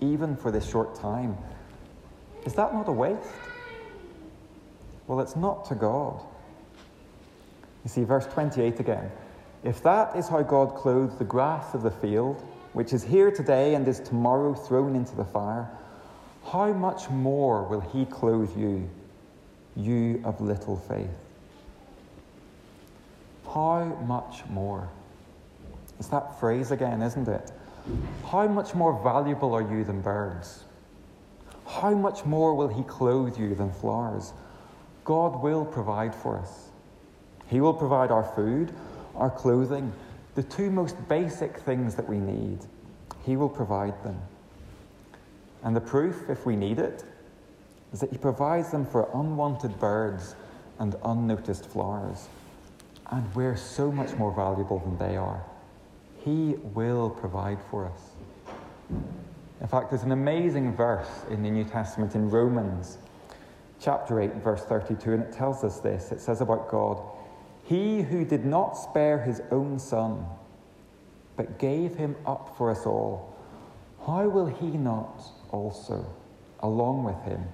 even 0.00 0.34
for 0.34 0.50
this 0.50 0.68
short 0.68 0.94
time. 0.94 1.36
Is 2.44 2.54
that 2.54 2.72
not 2.72 2.88
a 2.88 2.92
waste? 2.92 3.28
Well, 5.08 5.20
it's 5.20 5.34
not 5.34 5.64
to 5.66 5.74
God. 5.74 6.22
You 7.82 7.90
see, 7.90 8.04
verse 8.04 8.26
28 8.26 8.78
again. 8.78 9.10
If 9.64 9.82
that 9.82 10.14
is 10.14 10.28
how 10.28 10.42
God 10.42 10.76
clothes 10.76 11.16
the 11.18 11.24
grass 11.24 11.74
of 11.74 11.82
the 11.82 11.90
field, 11.90 12.40
which 12.74 12.92
is 12.92 13.02
here 13.02 13.30
today 13.30 13.74
and 13.74 13.88
is 13.88 13.98
tomorrow 13.98 14.54
thrown 14.54 14.94
into 14.94 15.16
the 15.16 15.24
fire, 15.24 15.68
how 16.44 16.72
much 16.72 17.08
more 17.10 17.64
will 17.64 17.80
He 17.80 18.04
clothe 18.04 18.56
you, 18.56 18.88
you 19.74 20.20
of 20.24 20.40
little 20.40 20.76
faith? 20.76 21.08
How 23.46 23.84
much 24.06 24.46
more? 24.50 24.88
It's 25.98 26.08
that 26.08 26.38
phrase 26.38 26.70
again, 26.70 27.00
isn't 27.02 27.26
it? 27.26 27.50
How 28.30 28.46
much 28.46 28.74
more 28.74 29.02
valuable 29.02 29.54
are 29.54 29.62
you 29.62 29.84
than 29.84 30.02
birds? 30.02 30.64
How 31.66 31.94
much 31.94 32.26
more 32.26 32.54
will 32.54 32.68
He 32.68 32.82
clothe 32.82 33.38
you 33.38 33.54
than 33.54 33.72
flowers? 33.72 34.34
God 35.08 35.42
will 35.42 35.64
provide 35.64 36.14
for 36.14 36.38
us. 36.38 36.68
He 37.46 37.62
will 37.62 37.72
provide 37.72 38.10
our 38.10 38.30
food, 38.36 38.74
our 39.16 39.30
clothing, 39.30 39.90
the 40.34 40.42
two 40.42 40.70
most 40.70 40.96
basic 41.08 41.56
things 41.60 41.94
that 41.94 42.06
we 42.06 42.18
need. 42.18 42.58
He 43.24 43.34
will 43.34 43.48
provide 43.48 44.04
them. 44.04 44.20
And 45.62 45.74
the 45.74 45.80
proof, 45.80 46.28
if 46.28 46.44
we 46.44 46.56
need 46.56 46.78
it, 46.78 47.04
is 47.90 48.00
that 48.00 48.10
He 48.10 48.18
provides 48.18 48.70
them 48.70 48.84
for 48.84 49.08
unwanted 49.14 49.80
birds 49.80 50.34
and 50.78 50.94
unnoticed 51.02 51.64
flowers. 51.64 52.28
And 53.10 53.34
we're 53.34 53.56
so 53.56 53.90
much 53.90 54.14
more 54.18 54.34
valuable 54.34 54.80
than 54.80 54.98
they 54.98 55.16
are. 55.16 55.42
He 56.22 56.56
will 56.74 57.08
provide 57.08 57.60
for 57.70 57.86
us. 57.86 58.10
In 59.62 59.68
fact, 59.68 59.88
there's 59.88 60.02
an 60.02 60.12
amazing 60.12 60.76
verse 60.76 61.08
in 61.30 61.42
the 61.42 61.50
New 61.50 61.64
Testament 61.64 62.14
in 62.14 62.28
Romans 62.28 62.98
chapter 63.80 64.20
8, 64.20 64.34
verse 64.36 64.64
32, 64.64 65.12
and 65.12 65.22
it 65.22 65.32
tells 65.32 65.64
us 65.64 65.80
this. 65.80 66.12
It 66.12 66.20
says 66.20 66.40
about 66.40 66.68
God, 66.70 67.00
He 67.64 68.02
who 68.02 68.24
did 68.24 68.44
not 68.44 68.72
spare 68.72 69.18
his 69.18 69.40
own 69.50 69.78
son, 69.78 70.26
but 71.36 71.58
gave 71.58 71.94
him 71.94 72.16
up 72.26 72.56
for 72.56 72.70
us 72.70 72.84
all, 72.84 73.36
how 74.04 74.28
will 74.28 74.46
he 74.46 74.66
not 74.66 75.22
also, 75.50 76.04
along 76.60 77.04
with 77.04 77.22
him, 77.24 77.44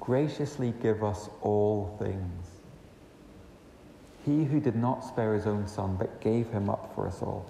graciously 0.00 0.72
give 0.82 1.04
us 1.04 1.28
all 1.42 1.96
things? 1.98 2.46
He 4.24 4.44
who 4.44 4.60
did 4.60 4.76
not 4.76 5.04
spare 5.04 5.34
his 5.34 5.46
own 5.46 5.68
son, 5.68 5.96
but 5.96 6.20
gave 6.20 6.48
him 6.48 6.70
up 6.70 6.94
for 6.94 7.06
us 7.06 7.20
all. 7.20 7.46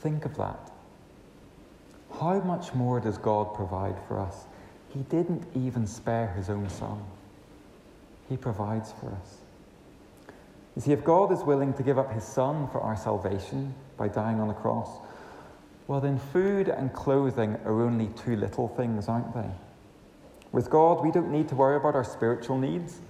Think 0.00 0.24
of 0.24 0.36
that. 0.36 0.70
How 2.18 2.40
much 2.40 2.74
more 2.74 2.98
does 2.98 3.16
God 3.16 3.54
provide 3.54 3.96
for 4.08 4.18
us? 4.18 4.46
He 4.92 5.00
didn't 5.04 5.46
even 5.54 5.86
spare 5.86 6.28
his 6.36 6.50
own 6.50 6.68
son. 6.68 7.00
He 8.30 8.36
provides 8.36 8.92
for 8.92 9.10
us. 9.10 9.38
You 10.76 10.82
see, 10.82 10.92
if 10.92 11.04
God 11.04 11.32
is 11.32 11.42
willing 11.42 11.74
to 11.74 11.82
give 11.82 11.98
up 11.98 12.12
his 12.12 12.24
son 12.24 12.68
for 12.70 12.80
our 12.80 12.96
salvation 12.96 13.74
by 13.98 14.08
dying 14.08 14.40
on 14.40 14.48
the 14.48 14.54
cross, 14.54 14.88
well, 15.88 16.00
then 16.00 16.18
food 16.18 16.68
and 16.68 16.92
clothing 16.92 17.58
are 17.64 17.82
only 17.82 18.06
two 18.16 18.36
little 18.36 18.68
things, 18.68 19.08
aren't 19.08 19.34
they? 19.34 19.50
With 20.52 20.70
God, 20.70 21.04
we 21.04 21.10
don't 21.10 21.32
need 21.32 21.48
to 21.48 21.56
worry 21.56 21.76
about 21.76 21.96
our 21.96 22.04
spiritual 22.04 22.56
needs, 22.56 23.00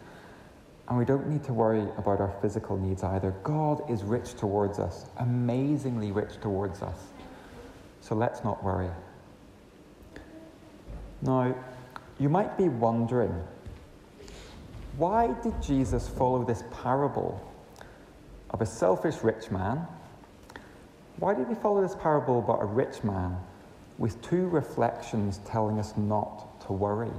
and 0.89 0.99
we 0.99 1.05
don't 1.05 1.29
need 1.29 1.45
to 1.45 1.53
worry 1.53 1.87
about 1.99 2.21
our 2.21 2.35
physical 2.41 2.79
needs 2.79 3.03
either. 3.03 3.33
God 3.43 3.89
is 3.91 4.03
rich 4.03 4.35
towards 4.35 4.79
us, 4.79 5.05
amazingly 5.19 6.13
rich 6.13 6.41
towards 6.41 6.81
us. 6.81 6.99
So 8.01 8.15
let's 8.15 8.43
not 8.43 8.65
worry. 8.65 8.91
Now, 11.21 11.55
you 12.19 12.31
might 12.31 12.57
be 12.57 12.71
wondering 12.71 13.35
why 14.97 15.35
did 15.43 15.61
Jesus 15.63 16.09
follow 16.09 16.45
this 16.45 16.65
parable 16.83 17.41
of 18.51 18.61
a 18.61 18.67
selfish 18.67 19.23
rich 19.23 19.51
man? 19.51 19.87
Why 21.19 21.35
did 21.35 21.49
he 21.49 21.55
follow 21.55 21.83
this 21.83 21.95
parable 21.95 22.39
about 22.39 22.63
a 22.63 22.67
rich 22.67 23.05
man 23.05 23.37
with 23.99 24.21
two 24.23 24.49
reflections 24.49 25.41
telling 25.47 25.79
us 25.79 25.97
not 25.97 26.61
to 26.67 26.73
worry? 26.73 27.13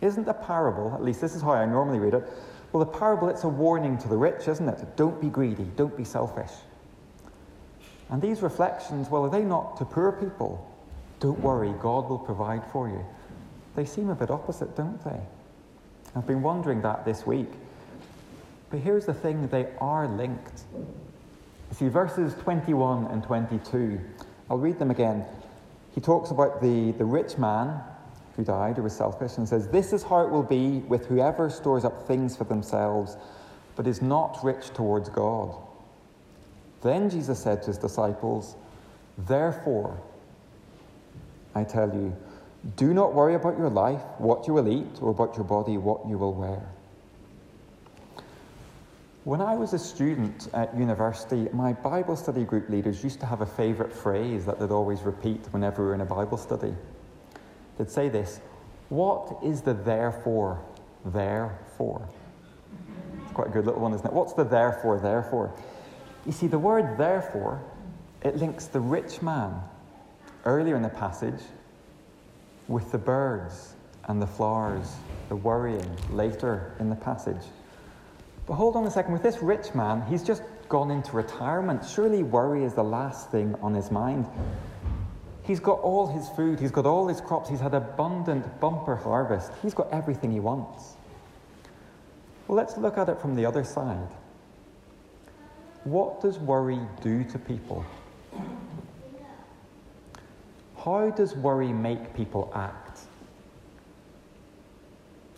Isn't 0.00 0.24
the 0.24 0.34
parable, 0.34 0.92
at 0.94 1.02
least 1.02 1.20
this 1.20 1.34
is 1.34 1.42
how 1.42 1.52
I 1.52 1.66
normally 1.66 1.98
read 1.98 2.14
it, 2.14 2.28
well, 2.72 2.84
the 2.84 2.98
parable, 2.98 3.28
it's 3.28 3.44
a 3.44 3.48
warning 3.48 3.96
to 3.98 4.08
the 4.08 4.16
rich, 4.16 4.48
isn't 4.48 4.68
it? 4.68 4.96
Don't 4.96 5.20
be 5.20 5.28
greedy, 5.28 5.64
don't 5.76 5.96
be 5.96 6.04
selfish. 6.04 6.50
And 8.10 8.20
these 8.20 8.42
reflections, 8.42 9.08
well, 9.08 9.24
are 9.24 9.30
they 9.30 9.42
not 9.42 9.76
to 9.78 9.84
poor 9.84 10.12
people? 10.12 10.70
Don't 11.20 11.40
worry, 11.40 11.72
God 11.80 12.08
will 12.08 12.18
provide 12.18 12.62
for 12.70 12.88
you. 12.88 13.04
They 13.74 13.84
seem 13.84 14.10
a 14.10 14.14
bit 14.14 14.30
opposite, 14.30 14.76
don't 14.76 15.02
they? 15.04 15.20
I've 16.16 16.26
been 16.26 16.40
wondering 16.40 16.80
that 16.80 17.04
this 17.04 17.26
week. 17.26 17.50
But 18.70 18.80
here's 18.80 19.04
the 19.04 19.12
thing 19.12 19.48
they 19.48 19.68
are 19.80 20.08
linked. 20.08 20.62
See, 21.72 21.88
verses 21.88 22.34
21 22.40 23.08
and 23.08 23.22
22, 23.22 24.00
I'll 24.48 24.56
read 24.56 24.78
them 24.78 24.90
again. 24.90 25.26
He 25.94 26.00
talks 26.00 26.30
about 26.30 26.62
the, 26.62 26.92
the 26.92 27.04
rich 27.04 27.36
man 27.36 27.80
who 28.34 28.44
died, 28.44 28.76
who 28.76 28.82
was 28.82 28.96
selfish, 28.96 29.36
and 29.36 29.46
says, 29.46 29.68
This 29.68 29.92
is 29.92 30.02
how 30.02 30.22
it 30.22 30.30
will 30.30 30.42
be 30.42 30.78
with 30.88 31.04
whoever 31.06 31.50
stores 31.50 31.84
up 31.84 32.06
things 32.06 32.34
for 32.34 32.44
themselves, 32.44 33.18
but 33.76 33.86
is 33.86 34.00
not 34.00 34.38
rich 34.42 34.70
towards 34.70 35.10
God. 35.10 35.54
Then 36.82 37.10
Jesus 37.10 37.38
said 37.38 37.62
to 37.62 37.68
his 37.68 37.78
disciples, 37.78 38.56
Therefore, 39.18 40.00
I 41.54 41.64
tell 41.64 41.88
you, 41.94 42.16
do 42.74 42.92
not 42.92 43.14
worry 43.14 43.34
about 43.34 43.58
your 43.58 43.70
life, 43.70 44.02
what 44.18 44.46
you 44.46 44.54
will 44.54 44.68
eat, 44.68 45.00
or 45.00 45.10
about 45.10 45.36
your 45.36 45.44
body, 45.44 45.76
what 45.76 46.06
you 46.08 46.18
will 46.18 46.34
wear. 46.34 46.68
When 49.24 49.40
I 49.40 49.54
was 49.54 49.72
a 49.72 49.78
student 49.78 50.48
at 50.54 50.76
university, 50.76 51.48
my 51.52 51.72
Bible 51.72 52.16
study 52.16 52.44
group 52.44 52.68
leaders 52.68 53.02
used 53.02 53.20
to 53.20 53.26
have 53.26 53.40
a 53.40 53.46
favourite 53.46 53.92
phrase 53.92 54.44
that 54.46 54.58
they'd 54.58 54.70
always 54.70 55.02
repeat 55.02 55.40
whenever 55.50 55.82
we 55.82 55.88
were 55.88 55.94
in 55.94 56.00
a 56.00 56.06
Bible 56.06 56.38
study. 56.38 56.74
They'd 57.76 57.90
say 57.90 58.08
this 58.08 58.40
What 58.88 59.38
is 59.44 59.62
the 59.62 59.74
therefore 59.74 60.64
there 61.04 61.58
for? 61.76 62.08
It's 63.24 63.32
quite 63.32 63.48
a 63.48 63.50
good 63.50 63.66
little 63.66 63.80
one, 63.80 63.92
isn't 63.94 64.06
it? 64.06 64.12
What's 64.12 64.32
the 64.32 64.44
therefore 64.44 64.98
there 65.00 65.24
for? 65.24 65.52
You 66.24 66.32
see, 66.32 66.46
the 66.46 66.58
word 66.58 66.96
therefore, 66.96 67.64
it 68.22 68.36
links 68.36 68.66
the 68.66 68.80
rich 68.80 69.22
man 69.22 69.60
earlier 70.44 70.76
in 70.76 70.82
the 70.82 70.88
passage 70.88 71.40
with 72.68 72.92
the 72.92 72.98
birds 72.98 73.74
and 74.04 74.20
the 74.20 74.26
flowers, 74.26 74.94
the 75.28 75.36
worrying 75.36 75.96
later 76.10 76.74
in 76.78 76.88
the 76.88 76.96
passage. 76.96 77.42
But 78.46 78.54
hold 78.54 78.76
on 78.76 78.86
a 78.86 78.90
second, 78.90 79.12
with 79.12 79.22
this 79.22 79.42
rich 79.42 79.74
man, 79.74 80.02
he's 80.08 80.22
just 80.22 80.42
gone 80.68 80.90
into 80.90 81.12
retirement. 81.16 81.84
Surely 81.84 82.22
worry 82.22 82.64
is 82.64 82.74
the 82.74 82.84
last 82.84 83.30
thing 83.30 83.54
on 83.60 83.74
his 83.74 83.90
mind. 83.90 84.26
He's 85.42 85.60
got 85.60 85.80
all 85.80 86.08
his 86.08 86.28
food, 86.30 86.58
he's 86.58 86.72
got 86.72 86.86
all 86.86 87.06
his 87.06 87.20
crops, 87.20 87.48
he's 87.48 87.60
had 87.60 87.74
abundant 87.74 88.60
bumper 88.60 88.96
harvest, 88.96 89.52
he's 89.62 89.74
got 89.74 89.92
everything 89.92 90.32
he 90.32 90.40
wants. 90.40 90.94
Well, 92.48 92.56
let's 92.56 92.76
look 92.76 92.98
at 92.98 93.08
it 93.08 93.20
from 93.20 93.34
the 93.36 93.46
other 93.46 93.64
side. 93.64 94.08
What 95.84 96.20
does 96.20 96.38
worry 96.38 96.80
do 97.00 97.22
to 97.24 97.38
people? 97.38 97.84
How 100.86 101.10
does 101.10 101.34
worry 101.34 101.72
make 101.72 102.14
people 102.14 102.48
act? 102.54 103.00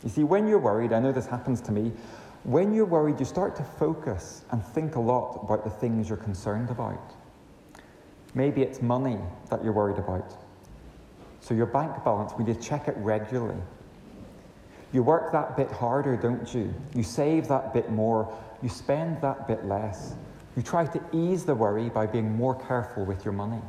You 0.04 0.10
see, 0.10 0.22
when 0.22 0.46
you're 0.46 0.58
worried, 0.58 0.92
I 0.92 1.00
know 1.00 1.10
this 1.10 1.26
happens 1.26 1.62
to 1.62 1.72
me, 1.72 1.90
when 2.44 2.74
you're 2.74 2.84
worried, 2.84 3.18
you 3.18 3.24
start 3.24 3.56
to 3.56 3.64
focus 3.64 4.44
and 4.50 4.62
think 4.62 4.96
a 4.96 5.00
lot 5.00 5.40
about 5.42 5.64
the 5.64 5.70
things 5.70 6.06
you're 6.06 6.18
concerned 6.18 6.68
about. 6.68 7.14
Maybe 8.34 8.60
it's 8.60 8.82
money 8.82 9.18
that 9.48 9.64
you're 9.64 9.72
worried 9.72 9.96
about. 9.96 10.36
So 11.40 11.54
your 11.54 11.66
bank 11.66 12.04
balance, 12.04 12.34
we 12.36 12.44
need 12.44 12.60
to 12.60 12.68
check 12.68 12.86
it 12.86 12.96
regularly. 12.98 13.56
You 14.92 15.02
work 15.02 15.32
that 15.32 15.56
bit 15.56 15.72
harder, 15.72 16.14
don't 16.16 16.54
you? 16.54 16.74
You 16.94 17.02
save 17.02 17.48
that 17.48 17.72
bit 17.72 17.90
more. 17.90 18.30
You 18.62 18.68
spend 18.68 19.22
that 19.22 19.48
bit 19.48 19.64
less. 19.64 20.14
You 20.56 20.62
try 20.62 20.84
to 20.84 21.00
ease 21.14 21.46
the 21.46 21.54
worry 21.54 21.88
by 21.88 22.04
being 22.04 22.36
more 22.36 22.54
careful 22.54 23.06
with 23.06 23.24
your 23.24 23.32
money. 23.32 23.62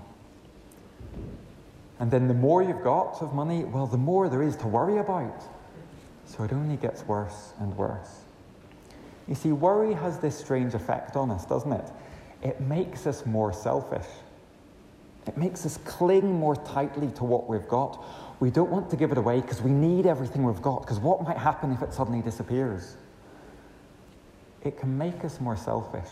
And 1.99 2.09
then 2.09 2.27
the 2.27 2.33
more 2.33 2.63
you've 2.63 2.83
got 2.83 3.21
of 3.21 3.33
money, 3.33 3.65
well, 3.65 3.85
the 3.85 3.97
more 3.97 4.29
there 4.29 4.41
is 4.41 4.55
to 4.57 4.67
worry 4.67 4.97
about. 4.97 5.43
So 6.25 6.43
it 6.43 6.53
only 6.53 6.77
gets 6.77 7.03
worse 7.05 7.53
and 7.59 7.75
worse. 7.75 8.21
You 9.27 9.35
see, 9.35 9.51
worry 9.51 9.93
has 9.93 10.19
this 10.19 10.37
strange 10.37 10.73
effect 10.73 11.15
on 11.15 11.29
us, 11.29 11.45
doesn't 11.45 11.71
it? 11.71 11.85
It 12.41 12.61
makes 12.61 13.05
us 13.05 13.25
more 13.25 13.51
selfish. 13.51 14.07
It 15.27 15.37
makes 15.37 15.65
us 15.65 15.77
cling 15.85 16.31
more 16.31 16.55
tightly 16.55 17.09
to 17.11 17.23
what 17.23 17.49
we've 17.49 17.67
got. 17.67 18.03
We 18.39 18.49
don't 18.49 18.71
want 18.71 18.89
to 18.91 18.95
give 18.95 19.11
it 19.11 19.17
away 19.17 19.41
because 19.41 19.61
we 19.61 19.71
need 19.71 20.05
everything 20.05 20.43
we've 20.43 20.61
got, 20.61 20.81
because 20.81 20.99
what 20.99 21.21
might 21.21 21.37
happen 21.37 21.71
if 21.73 21.81
it 21.81 21.93
suddenly 21.93 22.21
disappears? 22.21 22.95
It 24.63 24.77
can 24.77 24.97
make 24.97 25.25
us 25.25 25.41
more 25.41 25.57
selfish. 25.57 26.09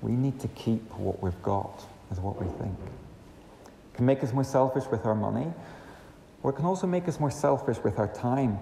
We 0.00 0.12
need 0.12 0.38
to 0.40 0.48
keep 0.48 0.82
what 0.94 1.22
we've 1.22 1.42
got, 1.42 1.84
is 2.12 2.20
what 2.20 2.40
we 2.40 2.48
think. 2.58 2.78
It 3.92 3.96
can 3.96 4.06
make 4.06 4.22
us 4.22 4.32
more 4.32 4.44
selfish 4.44 4.84
with 4.90 5.04
our 5.06 5.14
money, 5.14 5.52
or 6.42 6.50
it 6.50 6.54
can 6.54 6.64
also 6.64 6.86
make 6.86 7.08
us 7.08 7.20
more 7.20 7.30
selfish 7.30 7.78
with 7.84 7.98
our 7.98 8.08
time 8.08 8.58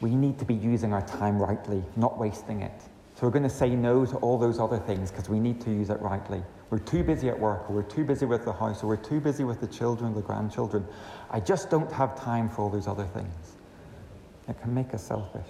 we 0.00 0.14
need 0.14 0.38
to 0.38 0.44
be 0.44 0.54
using 0.54 0.92
our 0.92 1.00
time 1.06 1.40
rightly, 1.40 1.82
not 1.96 2.18
wasting 2.18 2.62
it. 2.62 2.82
So 3.14 3.26
we're 3.26 3.30
going 3.30 3.44
to 3.44 3.48
say 3.48 3.70
no 3.70 4.04
to 4.04 4.16
all 4.16 4.38
those 4.38 4.58
other 4.58 4.78
things 4.78 5.10
because 5.10 5.28
we 5.28 5.38
need 5.38 5.60
to 5.62 5.70
use 5.70 5.88
it 5.88 6.00
rightly. 6.00 6.42
We're 6.68 6.80
too 6.80 7.04
busy 7.04 7.28
at 7.28 7.38
work, 7.38 7.70
or 7.70 7.76
we're 7.76 7.82
too 7.82 8.04
busy 8.04 8.26
with 8.26 8.44
the 8.44 8.52
house, 8.52 8.82
or 8.82 8.88
we're 8.88 8.96
too 8.96 9.20
busy 9.20 9.44
with 9.44 9.60
the 9.60 9.66
children, 9.66 10.12
the 10.14 10.20
grandchildren. 10.20 10.84
I 11.30 11.40
just 11.40 11.70
don't 11.70 11.90
have 11.92 12.20
time 12.20 12.48
for 12.48 12.62
all 12.62 12.70
those 12.70 12.88
other 12.88 13.06
things. 13.06 13.56
It 14.48 14.60
can 14.60 14.74
make 14.74 14.92
us 14.92 15.02
selfish. 15.02 15.48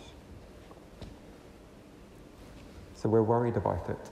So 2.95 3.09
we're 3.09 3.23
worried 3.23 3.57
about 3.57 3.89
it. 3.89 4.11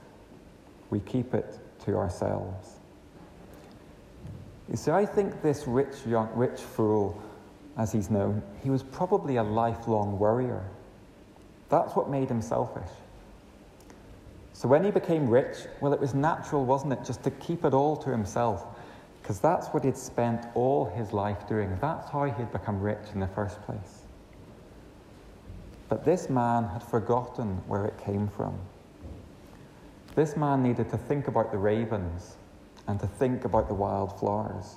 We 0.89 0.99
keep 0.99 1.33
it 1.33 1.59
to 1.85 1.95
ourselves. 1.95 2.79
You 4.69 4.77
see, 4.77 4.91
I 4.91 5.05
think 5.05 5.41
this 5.41 5.67
rich, 5.67 6.05
young, 6.05 6.29
rich 6.35 6.61
fool 6.61 7.21
as 7.77 7.91
he's 7.91 8.09
known, 8.09 8.41
he 8.61 8.69
was 8.69 8.83
probably 8.83 9.37
a 9.37 9.43
lifelong 9.43 10.17
worrier. 10.17 10.63
That's 11.69 11.95
what 11.95 12.09
made 12.09 12.29
him 12.29 12.41
selfish. 12.41 12.89
So 14.53 14.67
when 14.67 14.83
he 14.83 14.91
became 14.91 15.27
rich, 15.27 15.57
well, 15.81 15.93
it 15.93 15.99
was 15.99 16.13
natural, 16.13 16.63
wasn't 16.63 16.93
it, 16.93 16.99
just 17.03 17.23
to 17.23 17.31
keep 17.31 17.65
it 17.65 17.73
all 17.73 17.97
to 17.97 18.09
himself, 18.09 18.65
because 19.21 19.39
that's 19.39 19.67
what 19.69 19.83
he'd 19.83 19.97
spent 19.97 20.45
all 20.53 20.85
his 20.85 21.11
life 21.11 21.47
doing. 21.47 21.75
That's 21.81 22.09
how 22.09 22.25
he'd 22.25 22.51
become 22.51 22.79
rich 22.79 23.07
in 23.13 23.19
the 23.19 23.27
first 23.27 23.61
place. 23.63 24.03
But 25.89 26.05
this 26.05 26.29
man 26.29 26.65
had 26.65 26.83
forgotten 26.83 27.61
where 27.67 27.85
it 27.85 27.97
came 27.97 28.27
from. 28.27 28.57
This 30.15 30.37
man 30.37 30.61
needed 30.61 30.89
to 30.91 30.97
think 30.97 31.27
about 31.27 31.51
the 31.51 31.57
ravens 31.57 32.35
and 32.87 32.99
to 32.99 33.07
think 33.07 33.45
about 33.45 33.67
the 33.67 33.73
wildflowers. 33.73 34.75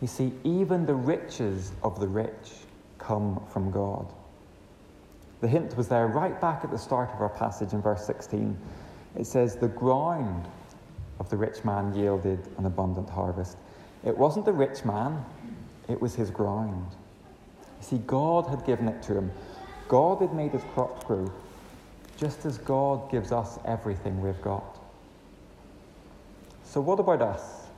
You 0.00 0.08
see, 0.08 0.32
even 0.44 0.86
the 0.86 0.94
riches 0.94 1.72
of 1.82 2.00
the 2.00 2.08
rich 2.08 2.52
come 2.98 3.42
from 3.52 3.70
God. 3.70 4.12
The 5.40 5.48
hint 5.48 5.76
was 5.76 5.88
there 5.88 6.06
right 6.06 6.40
back 6.40 6.64
at 6.64 6.70
the 6.70 6.78
start 6.78 7.10
of 7.12 7.20
our 7.20 7.28
passage 7.28 7.72
in 7.72 7.82
verse 7.82 8.06
16. 8.06 8.56
It 9.18 9.26
says, 9.26 9.56
The 9.56 9.68
ground 9.68 10.46
of 11.20 11.30
the 11.30 11.36
rich 11.36 11.64
man 11.64 11.94
yielded 11.94 12.48
an 12.58 12.66
abundant 12.66 13.08
harvest. 13.08 13.56
It 14.04 14.16
wasn't 14.16 14.44
the 14.44 14.52
rich 14.52 14.84
man, 14.84 15.24
it 15.88 16.00
was 16.00 16.14
his 16.14 16.30
ground. 16.30 16.86
You 17.80 17.86
see, 17.86 17.98
God 17.98 18.46
had 18.46 18.64
given 18.66 18.88
it 18.88 19.02
to 19.04 19.16
him. 19.16 19.30
God 19.88 20.20
had 20.20 20.34
made 20.34 20.52
his 20.52 20.64
crops 20.74 21.04
grow, 21.04 21.30
just 22.16 22.46
as 22.46 22.58
God 22.58 23.10
gives 23.10 23.32
us 23.32 23.58
everything 23.64 24.20
we've 24.20 24.40
got. 24.40 24.83
So, 26.74 26.80
what 26.80 26.98
about 26.98 27.22
us? 27.22 27.68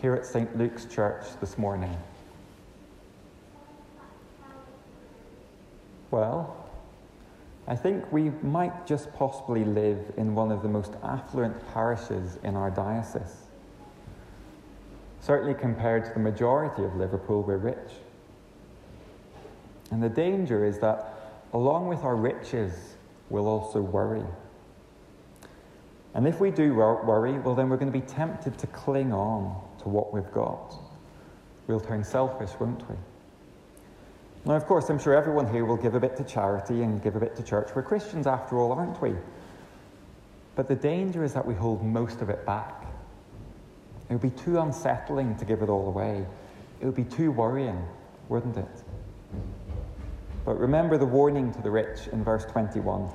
here 0.00 0.14
at 0.14 0.24
St. 0.24 0.56
Luke's 0.56 0.84
Church 0.84 1.24
this 1.40 1.58
morning? 1.58 1.96
Well, 6.12 6.64
I 7.66 7.74
think 7.74 8.12
we 8.12 8.30
might 8.44 8.86
just 8.86 9.12
possibly 9.14 9.64
live 9.64 9.98
in 10.16 10.36
one 10.36 10.52
of 10.52 10.62
the 10.62 10.68
most 10.68 10.92
affluent 11.02 11.56
parishes 11.74 12.38
in 12.44 12.54
our 12.54 12.70
diocese. 12.70 13.48
Certainly, 15.20 15.54
compared 15.54 16.04
to 16.04 16.12
the 16.14 16.20
majority 16.20 16.84
of 16.84 16.94
Liverpool, 16.94 17.42
we're 17.42 17.56
rich. 17.56 17.94
And 19.90 20.00
the 20.00 20.08
danger 20.08 20.64
is 20.64 20.78
that, 20.78 21.32
along 21.52 21.88
with 21.88 22.04
our 22.04 22.14
riches, 22.14 22.94
we'll 23.28 23.48
also 23.48 23.80
worry. 23.80 24.22
And 26.14 26.26
if 26.26 26.40
we 26.40 26.50
do 26.50 26.74
worry, 26.74 27.38
well, 27.38 27.54
then 27.54 27.68
we're 27.68 27.78
going 27.78 27.92
to 27.92 27.98
be 27.98 28.06
tempted 28.06 28.58
to 28.58 28.66
cling 28.68 29.12
on 29.12 29.58
to 29.82 29.88
what 29.88 30.12
we've 30.12 30.30
got. 30.32 30.74
We'll 31.66 31.80
turn 31.80 32.04
selfish, 32.04 32.50
won't 32.60 32.88
we? 32.88 32.96
Now, 34.44 34.56
of 34.56 34.66
course, 34.66 34.90
I'm 34.90 34.98
sure 34.98 35.14
everyone 35.14 35.50
here 35.50 35.64
will 35.64 35.76
give 35.76 35.94
a 35.94 36.00
bit 36.00 36.16
to 36.16 36.24
charity 36.24 36.82
and 36.82 37.02
give 37.02 37.16
a 37.16 37.20
bit 37.20 37.36
to 37.36 37.42
church. 37.42 37.70
We're 37.74 37.82
Christians 37.82 38.26
after 38.26 38.58
all, 38.58 38.72
aren't 38.72 39.00
we? 39.00 39.14
But 40.54 40.68
the 40.68 40.74
danger 40.74 41.24
is 41.24 41.32
that 41.32 41.46
we 41.46 41.54
hold 41.54 41.82
most 41.82 42.20
of 42.20 42.28
it 42.28 42.44
back. 42.44 42.84
It 44.10 44.12
would 44.12 44.22
be 44.22 44.42
too 44.42 44.58
unsettling 44.58 45.36
to 45.36 45.44
give 45.44 45.62
it 45.62 45.70
all 45.70 45.86
away. 45.86 46.26
It 46.80 46.84
would 46.84 46.96
be 46.96 47.04
too 47.04 47.30
worrying, 47.30 47.82
wouldn't 48.28 48.58
it? 48.58 48.82
But 50.44 50.58
remember 50.58 50.98
the 50.98 51.06
warning 51.06 51.54
to 51.54 51.62
the 51.62 51.70
rich 51.70 52.08
in 52.08 52.22
verse 52.24 52.44
21. 52.44 53.10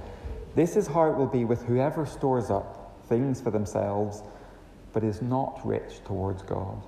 This 0.56 0.76
is 0.76 0.88
how 0.88 1.12
it 1.12 1.18
will 1.18 1.28
be 1.28 1.46
with 1.46 1.62
whoever 1.64 2.06
stores 2.06 2.50
up 2.50 2.77
things 3.08 3.42
for 3.42 3.52
themselves 3.52 4.22
but 4.94 5.04
is 5.04 5.22
not 5.22 5.60
rich 5.64 6.04
towards 6.06 6.42
God. 6.44 6.82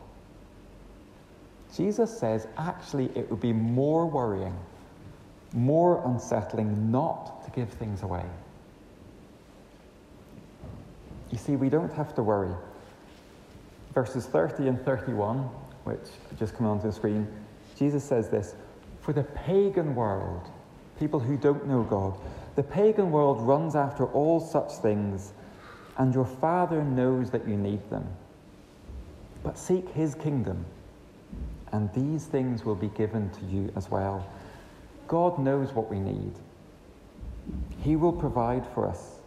Jesus 1.76 2.18
says 2.18 2.48
actually 2.58 3.12
it 3.16 3.30
would 3.30 3.40
be 3.40 3.54
more 3.54 4.08
worrying, 4.08 4.58
more 5.54 6.02
unsettling 6.06 6.92
not 6.92 7.44
to 7.46 7.52
give 7.52 7.70
things 7.70 8.02
away. 8.02 8.26
You 11.30 11.38
see, 11.38 11.56
we 11.56 11.70
don't 11.70 11.94
have 11.94 12.16
to 12.16 12.24
worry. 12.24 12.54
Verses 13.94 14.26
30 14.26 14.68
and 14.68 14.82
31, 14.84 15.38
which 15.84 16.00
just 16.40 16.56
come 16.56 16.66
onto 16.66 16.88
the 16.88 16.94
screen, 16.94 17.28
Jesus 17.78 18.04
says 18.04 18.30
this 18.30 18.56
For 19.02 19.14
the 19.14 19.24
pagan 19.24 19.94
world, 19.94 20.50
people 20.98 21.20
who 21.20 21.38
don't 21.38 21.68
know 21.68 21.84
God, 21.84 22.14
The 22.56 22.64
pagan 22.64 23.12
world 23.12 23.42
runs 23.42 23.76
after 23.76 24.06
all 24.08 24.40
such 24.40 24.72
things, 24.82 25.32
and 26.00 26.14
your 26.14 26.26
Father 26.26 26.82
knows 26.82 27.30
that 27.32 27.48
you 27.48 27.58
need 27.58 27.88
them. 27.90 28.08
But 29.44 29.58
seek 29.58 29.88
his 29.90 30.16
kingdom, 30.16 30.66
and 31.72 31.94
these 31.94 32.26
things 32.26 32.66
will 32.66 32.76
be 32.76 32.88
given 32.88 33.30
to 33.32 33.46
you 33.46 33.72
as 33.76 33.92
well. 33.92 34.28
God 35.08 35.38
knows 35.38 35.74
what 35.74 35.92
we 35.92 36.00
need. 36.00 36.34
He 37.84 37.96
will 37.96 38.14
provide 38.14 38.66
for 38.74 38.88
us. 38.88 39.20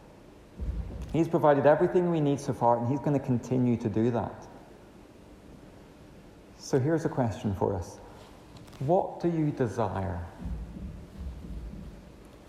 He's 1.13 1.29
provided 1.29 1.67
everything 1.67 2.11
we 2.11 2.21
need 2.21 2.41
so 2.41 2.55
far, 2.55 2.79
and 2.79 2.89
He's 2.89 3.01
going 3.01 3.19
to 3.19 3.25
continue 3.25 3.77
to 3.77 3.89
do 3.89 4.11
that. 4.13 4.47
So 6.59 6.79
here's 6.79 7.05
a 7.05 7.09
question 7.09 7.55
for 7.55 7.75
us 7.75 7.99
What 8.79 9.21
do 9.21 9.29
you 9.29 9.51
desire? 9.51 10.25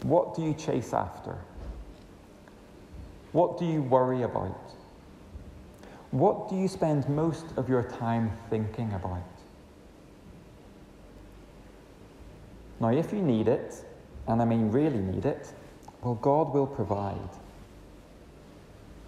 What 0.04 0.36
do 0.36 0.44
you 0.44 0.54
chase 0.54 0.94
after? 0.94 1.38
What 3.34 3.58
do 3.58 3.66
you 3.66 3.82
worry 3.82 4.22
about? 4.22 4.58
What 6.12 6.50
do 6.50 6.56
you 6.56 6.68
spend 6.68 7.10
most 7.10 7.46
of 7.58 7.68
your 7.68 7.84
time 7.84 8.32
thinking 8.50 8.94
about? 8.94 9.24
Now, 12.80 12.90
if 12.90 13.12
you 13.12 13.22
need 13.22 13.48
it, 13.48 13.84
and 14.28 14.42
I 14.42 14.46
mean 14.46 14.72
really 14.72 15.00
need 15.00 15.26
it, 15.26 15.52
well, 16.02 16.16
God 16.16 16.54
will 16.54 16.68
provide. 16.68 17.30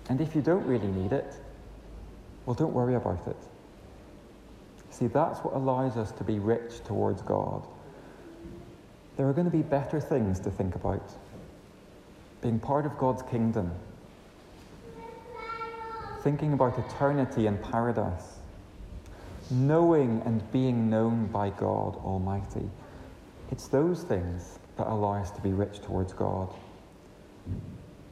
And 0.09 0.21
if 0.21 0.35
you 0.35 0.41
don't 0.41 0.65
really 0.65 0.87
need 0.87 1.11
it, 1.11 1.35
well, 2.45 2.53
don't 2.53 2.73
worry 2.73 2.95
about 2.95 3.27
it. 3.27 3.37
See, 4.89 5.07
that's 5.07 5.39
what 5.39 5.53
allows 5.55 5.97
us 5.97 6.11
to 6.13 6.23
be 6.23 6.39
rich 6.39 6.83
towards 6.85 7.21
God. 7.21 7.67
There 9.17 9.27
are 9.27 9.33
going 9.33 9.45
to 9.45 9.51
be 9.51 9.61
better 9.61 9.99
things 9.99 10.39
to 10.41 10.49
think 10.49 10.75
about. 10.75 11.13
Being 12.41 12.59
part 12.59 12.85
of 12.85 12.97
God's 12.97 13.23
kingdom, 13.23 13.71
thinking 16.25 16.53
about 16.53 16.75
eternity 16.79 17.45
and 17.45 17.61
paradise, 17.61 18.39
knowing 19.51 20.23
and 20.25 20.51
being 20.51 20.89
known 20.89 21.27
by 21.27 21.51
God 21.51 21.95
Almighty. 21.97 22.67
It's 23.51 23.67
those 23.67 24.01
things 24.01 24.57
that 24.77 24.87
allow 24.87 25.21
us 25.21 25.29
to 25.29 25.41
be 25.41 25.53
rich 25.53 25.81
towards 25.81 26.13
God. 26.13 26.51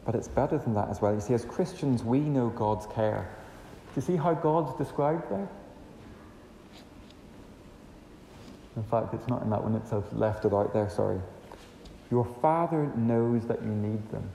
But 0.06 0.14
it's 0.14 0.28
better 0.28 0.60
than 0.60 0.76
that 0.76 0.90
as 0.90 1.02
well. 1.02 1.16
You 1.16 1.22
see, 1.22 1.34
as 1.34 1.44
Christians, 1.44 2.04
we 2.04 2.20
know 2.20 2.50
God's 2.50 2.86
care. 2.86 3.28
Do 3.88 3.92
you 3.96 4.02
see 4.04 4.16
how 4.16 4.36
God's 4.36 4.78
described 4.78 5.32
there? 5.32 5.50
In 8.76 8.84
fact, 8.84 9.16
it's 9.16 9.28
not 9.28 9.42
in 9.42 9.50
that 9.50 9.64
one, 9.64 9.74
it's 9.74 9.92
left 10.14 10.46
it 10.46 10.54
out 10.54 10.72
there, 10.72 10.88
sorry. 10.88 11.20
Your 12.12 12.26
Father 12.44 12.92
knows 12.96 13.48
that 13.48 13.64
you 13.64 13.72
need 13.72 14.08
them. 14.12 14.30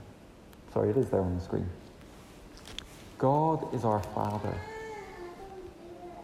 Sorry, 0.73 0.89
it 0.89 0.97
is 0.97 1.09
there 1.09 1.21
on 1.21 1.35
the 1.37 1.41
screen. 1.41 1.69
God 3.19 3.73
is 3.75 3.83
our 3.83 4.01
Father. 4.01 4.57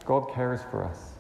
God 0.06 0.32
cares 0.34 0.62
for 0.72 0.84
us. 0.84 1.12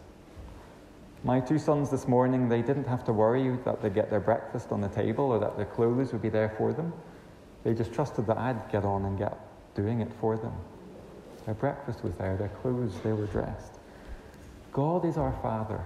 My 1.26 1.42
two 1.42 1.60
sons 1.60 1.92
this 1.92 2.08
morning, 2.08 2.48
they 2.48 2.62
didn't 2.62 2.88
have 2.88 3.04
to 3.06 3.14
worry 3.14 3.58
that 3.66 3.82
they'd 3.82 3.94
get 3.94 4.10
their 4.10 4.22
breakfast 4.22 4.72
on 4.72 4.80
the 4.80 4.88
table 4.88 5.26
or 5.26 5.40
that 5.40 5.58
their 5.58 5.66
clothes 5.66 6.14
would 6.14 6.22
be 6.22 6.30
there 6.30 6.54
for 6.58 6.72
them. 6.72 6.94
They 7.66 7.74
just 7.74 7.94
trusted 7.94 8.26
that 8.28 8.38
I'd 8.38 8.72
get 8.72 8.86
on 8.86 9.04
and 9.04 9.18
get 9.18 9.38
doing 9.76 10.00
it 10.00 10.14
for 10.22 10.38
them. 10.38 10.54
Their 11.46 11.56
breakfast 11.56 12.06
was 12.06 12.14
there, 12.16 12.38
their 12.38 12.50
clothes, 12.62 12.94
they 13.04 13.12
were 13.12 13.26
dressed. 13.26 13.80
God 14.72 15.04
is 15.04 15.18
our 15.18 15.34
Father. 15.42 15.84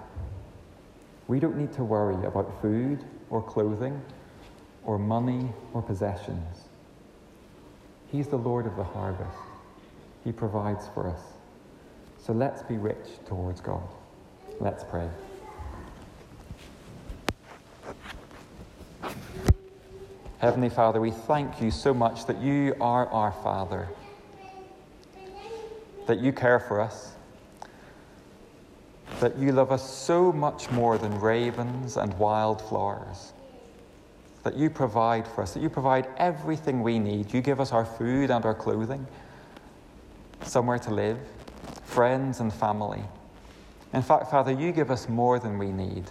We 1.27 1.39
don't 1.39 1.57
need 1.57 1.73
to 1.73 1.83
worry 1.83 2.25
about 2.27 2.61
food 2.61 3.03
or 3.31 3.41
clothing 3.41 3.99
or 4.83 4.99
money 4.99 5.51
or 5.73 5.81
possessions. 5.81 6.65
He's 8.11 8.27
the 8.27 8.37
Lord 8.37 8.67
of 8.67 8.75
the 8.75 8.83
harvest. 8.83 9.48
He 10.23 10.31
provides 10.31 10.87
for 10.93 11.07
us. 11.07 11.21
So 12.17 12.33
let's 12.33 12.61
be 12.63 12.77
rich 12.77 13.07
towards 13.25 13.61
God. 13.61 13.87
Let's 14.59 14.83
pray. 14.83 15.09
Heavenly 20.39 20.69
Father, 20.69 21.01
we 21.01 21.11
thank 21.11 21.61
you 21.61 21.69
so 21.69 21.93
much 21.93 22.25
that 22.25 22.41
you 22.41 22.73
are 22.79 23.07
our 23.07 23.33
Father, 23.43 23.89
that 26.07 26.19
you 26.19 26.31
care 26.31 26.59
for 26.59 26.79
us, 26.79 27.13
that 29.19 29.37
you 29.37 29.51
love 29.51 29.69
us 29.71 29.89
so 29.89 30.31
much 30.31 30.71
more 30.71 30.97
than 30.97 31.19
ravens 31.19 31.97
and 31.97 32.17
wildflowers, 32.17 33.33
that 34.43 34.55
you 34.55 34.69
provide 34.69 35.27
for 35.27 35.41
us, 35.41 35.53
that 35.53 35.61
you 35.61 35.69
provide 35.69 36.07
everything 36.15 36.83
we 36.83 36.99
need. 36.99 37.33
You 37.33 37.41
give 37.41 37.59
us 37.59 37.73
our 37.73 37.85
food 37.85 38.31
and 38.31 38.45
our 38.45 38.55
clothing, 38.55 39.05
somewhere 40.43 40.79
to 40.79 40.91
live, 40.93 41.19
friends 41.83 42.39
and 42.39 42.53
family. 42.53 43.03
In 43.93 44.01
fact, 44.01 44.29
Father, 44.29 44.51
you 44.51 44.71
give 44.71 44.91
us 44.91 45.09
more 45.09 45.39
than 45.39 45.57
we 45.57 45.71
need, 45.71 46.05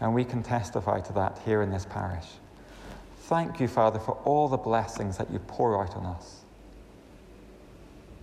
and 0.00 0.14
we 0.14 0.24
can 0.24 0.42
testify 0.42 1.00
to 1.00 1.12
that 1.12 1.40
here 1.44 1.62
in 1.62 1.70
this 1.70 1.86
parish. 1.86 2.26
Thank 3.18 3.60
you, 3.60 3.68
Father, 3.68 3.98
for 3.98 4.14
all 4.24 4.48
the 4.48 4.56
blessings 4.56 5.16
that 5.18 5.30
you 5.30 5.38
pour 5.38 5.82
out 5.82 5.96
on 5.96 6.06
us. 6.06 6.40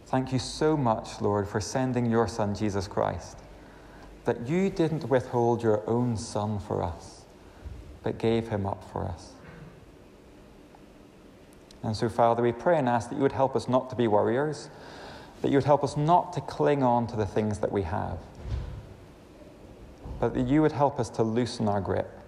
Thank 0.07 0.33
you 0.33 0.39
so 0.39 0.75
much, 0.75 1.21
Lord, 1.21 1.47
for 1.47 1.61
sending 1.61 2.09
your 2.09 2.27
Son, 2.27 2.53
Jesus 2.55 2.87
Christ, 2.87 3.37
that 4.25 4.47
you 4.47 4.69
didn't 4.69 5.07
withhold 5.07 5.63
your 5.63 5.87
own 5.87 6.17
Son 6.17 6.59
for 6.59 6.83
us, 6.83 7.25
but 8.03 8.17
gave 8.17 8.47
him 8.47 8.65
up 8.65 8.83
for 8.91 9.05
us. 9.05 9.33
And 11.83 11.95
so, 11.95 12.09
Father, 12.09 12.43
we 12.43 12.51
pray 12.51 12.77
and 12.77 12.89
ask 12.89 13.09
that 13.09 13.15
you 13.15 13.21
would 13.21 13.31
help 13.31 13.55
us 13.55 13.67
not 13.67 13.89
to 13.89 13.95
be 13.95 14.07
worriers, 14.07 14.69
that 15.41 15.49
you 15.49 15.57
would 15.57 15.65
help 15.65 15.83
us 15.83 15.95
not 15.95 16.33
to 16.33 16.41
cling 16.41 16.83
on 16.83 17.07
to 17.07 17.15
the 17.15 17.25
things 17.25 17.59
that 17.59 17.71
we 17.71 17.83
have, 17.83 18.17
but 20.19 20.33
that 20.33 20.47
you 20.47 20.61
would 20.61 20.73
help 20.73 20.99
us 20.99 21.09
to 21.11 21.23
loosen 21.23 21.67
our 21.67 21.79
grip 21.79 22.19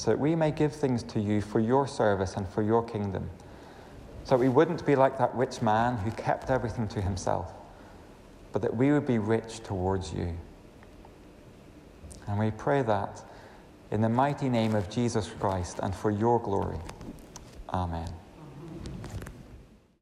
so 0.00 0.10
that 0.10 0.18
we 0.18 0.34
may 0.34 0.50
give 0.50 0.72
things 0.74 1.02
to 1.02 1.20
you 1.20 1.42
for 1.42 1.60
your 1.60 1.86
service 1.86 2.34
and 2.36 2.48
for 2.48 2.62
your 2.62 2.82
kingdom. 2.82 3.28
So 4.24 4.30
that 4.30 4.38
we 4.38 4.48
wouldn't 4.48 4.86
be 4.86 4.96
like 4.96 5.18
that 5.18 5.34
rich 5.34 5.60
man 5.60 5.98
who 5.98 6.10
kept 6.12 6.48
everything 6.48 6.88
to 6.88 7.02
himself, 7.02 7.52
but 8.52 8.62
that 8.62 8.74
we 8.74 8.92
would 8.92 9.06
be 9.06 9.18
rich 9.18 9.62
towards 9.62 10.14
you. 10.14 10.34
And 12.26 12.38
we 12.38 12.50
pray 12.50 12.80
that 12.80 13.22
in 13.90 14.00
the 14.00 14.08
mighty 14.08 14.48
name 14.48 14.74
of 14.74 14.88
Jesus 14.88 15.28
Christ 15.38 15.80
and 15.82 15.94
for 15.94 16.10
your 16.10 16.38
glory. 16.38 16.78
Amen. 17.72 18.19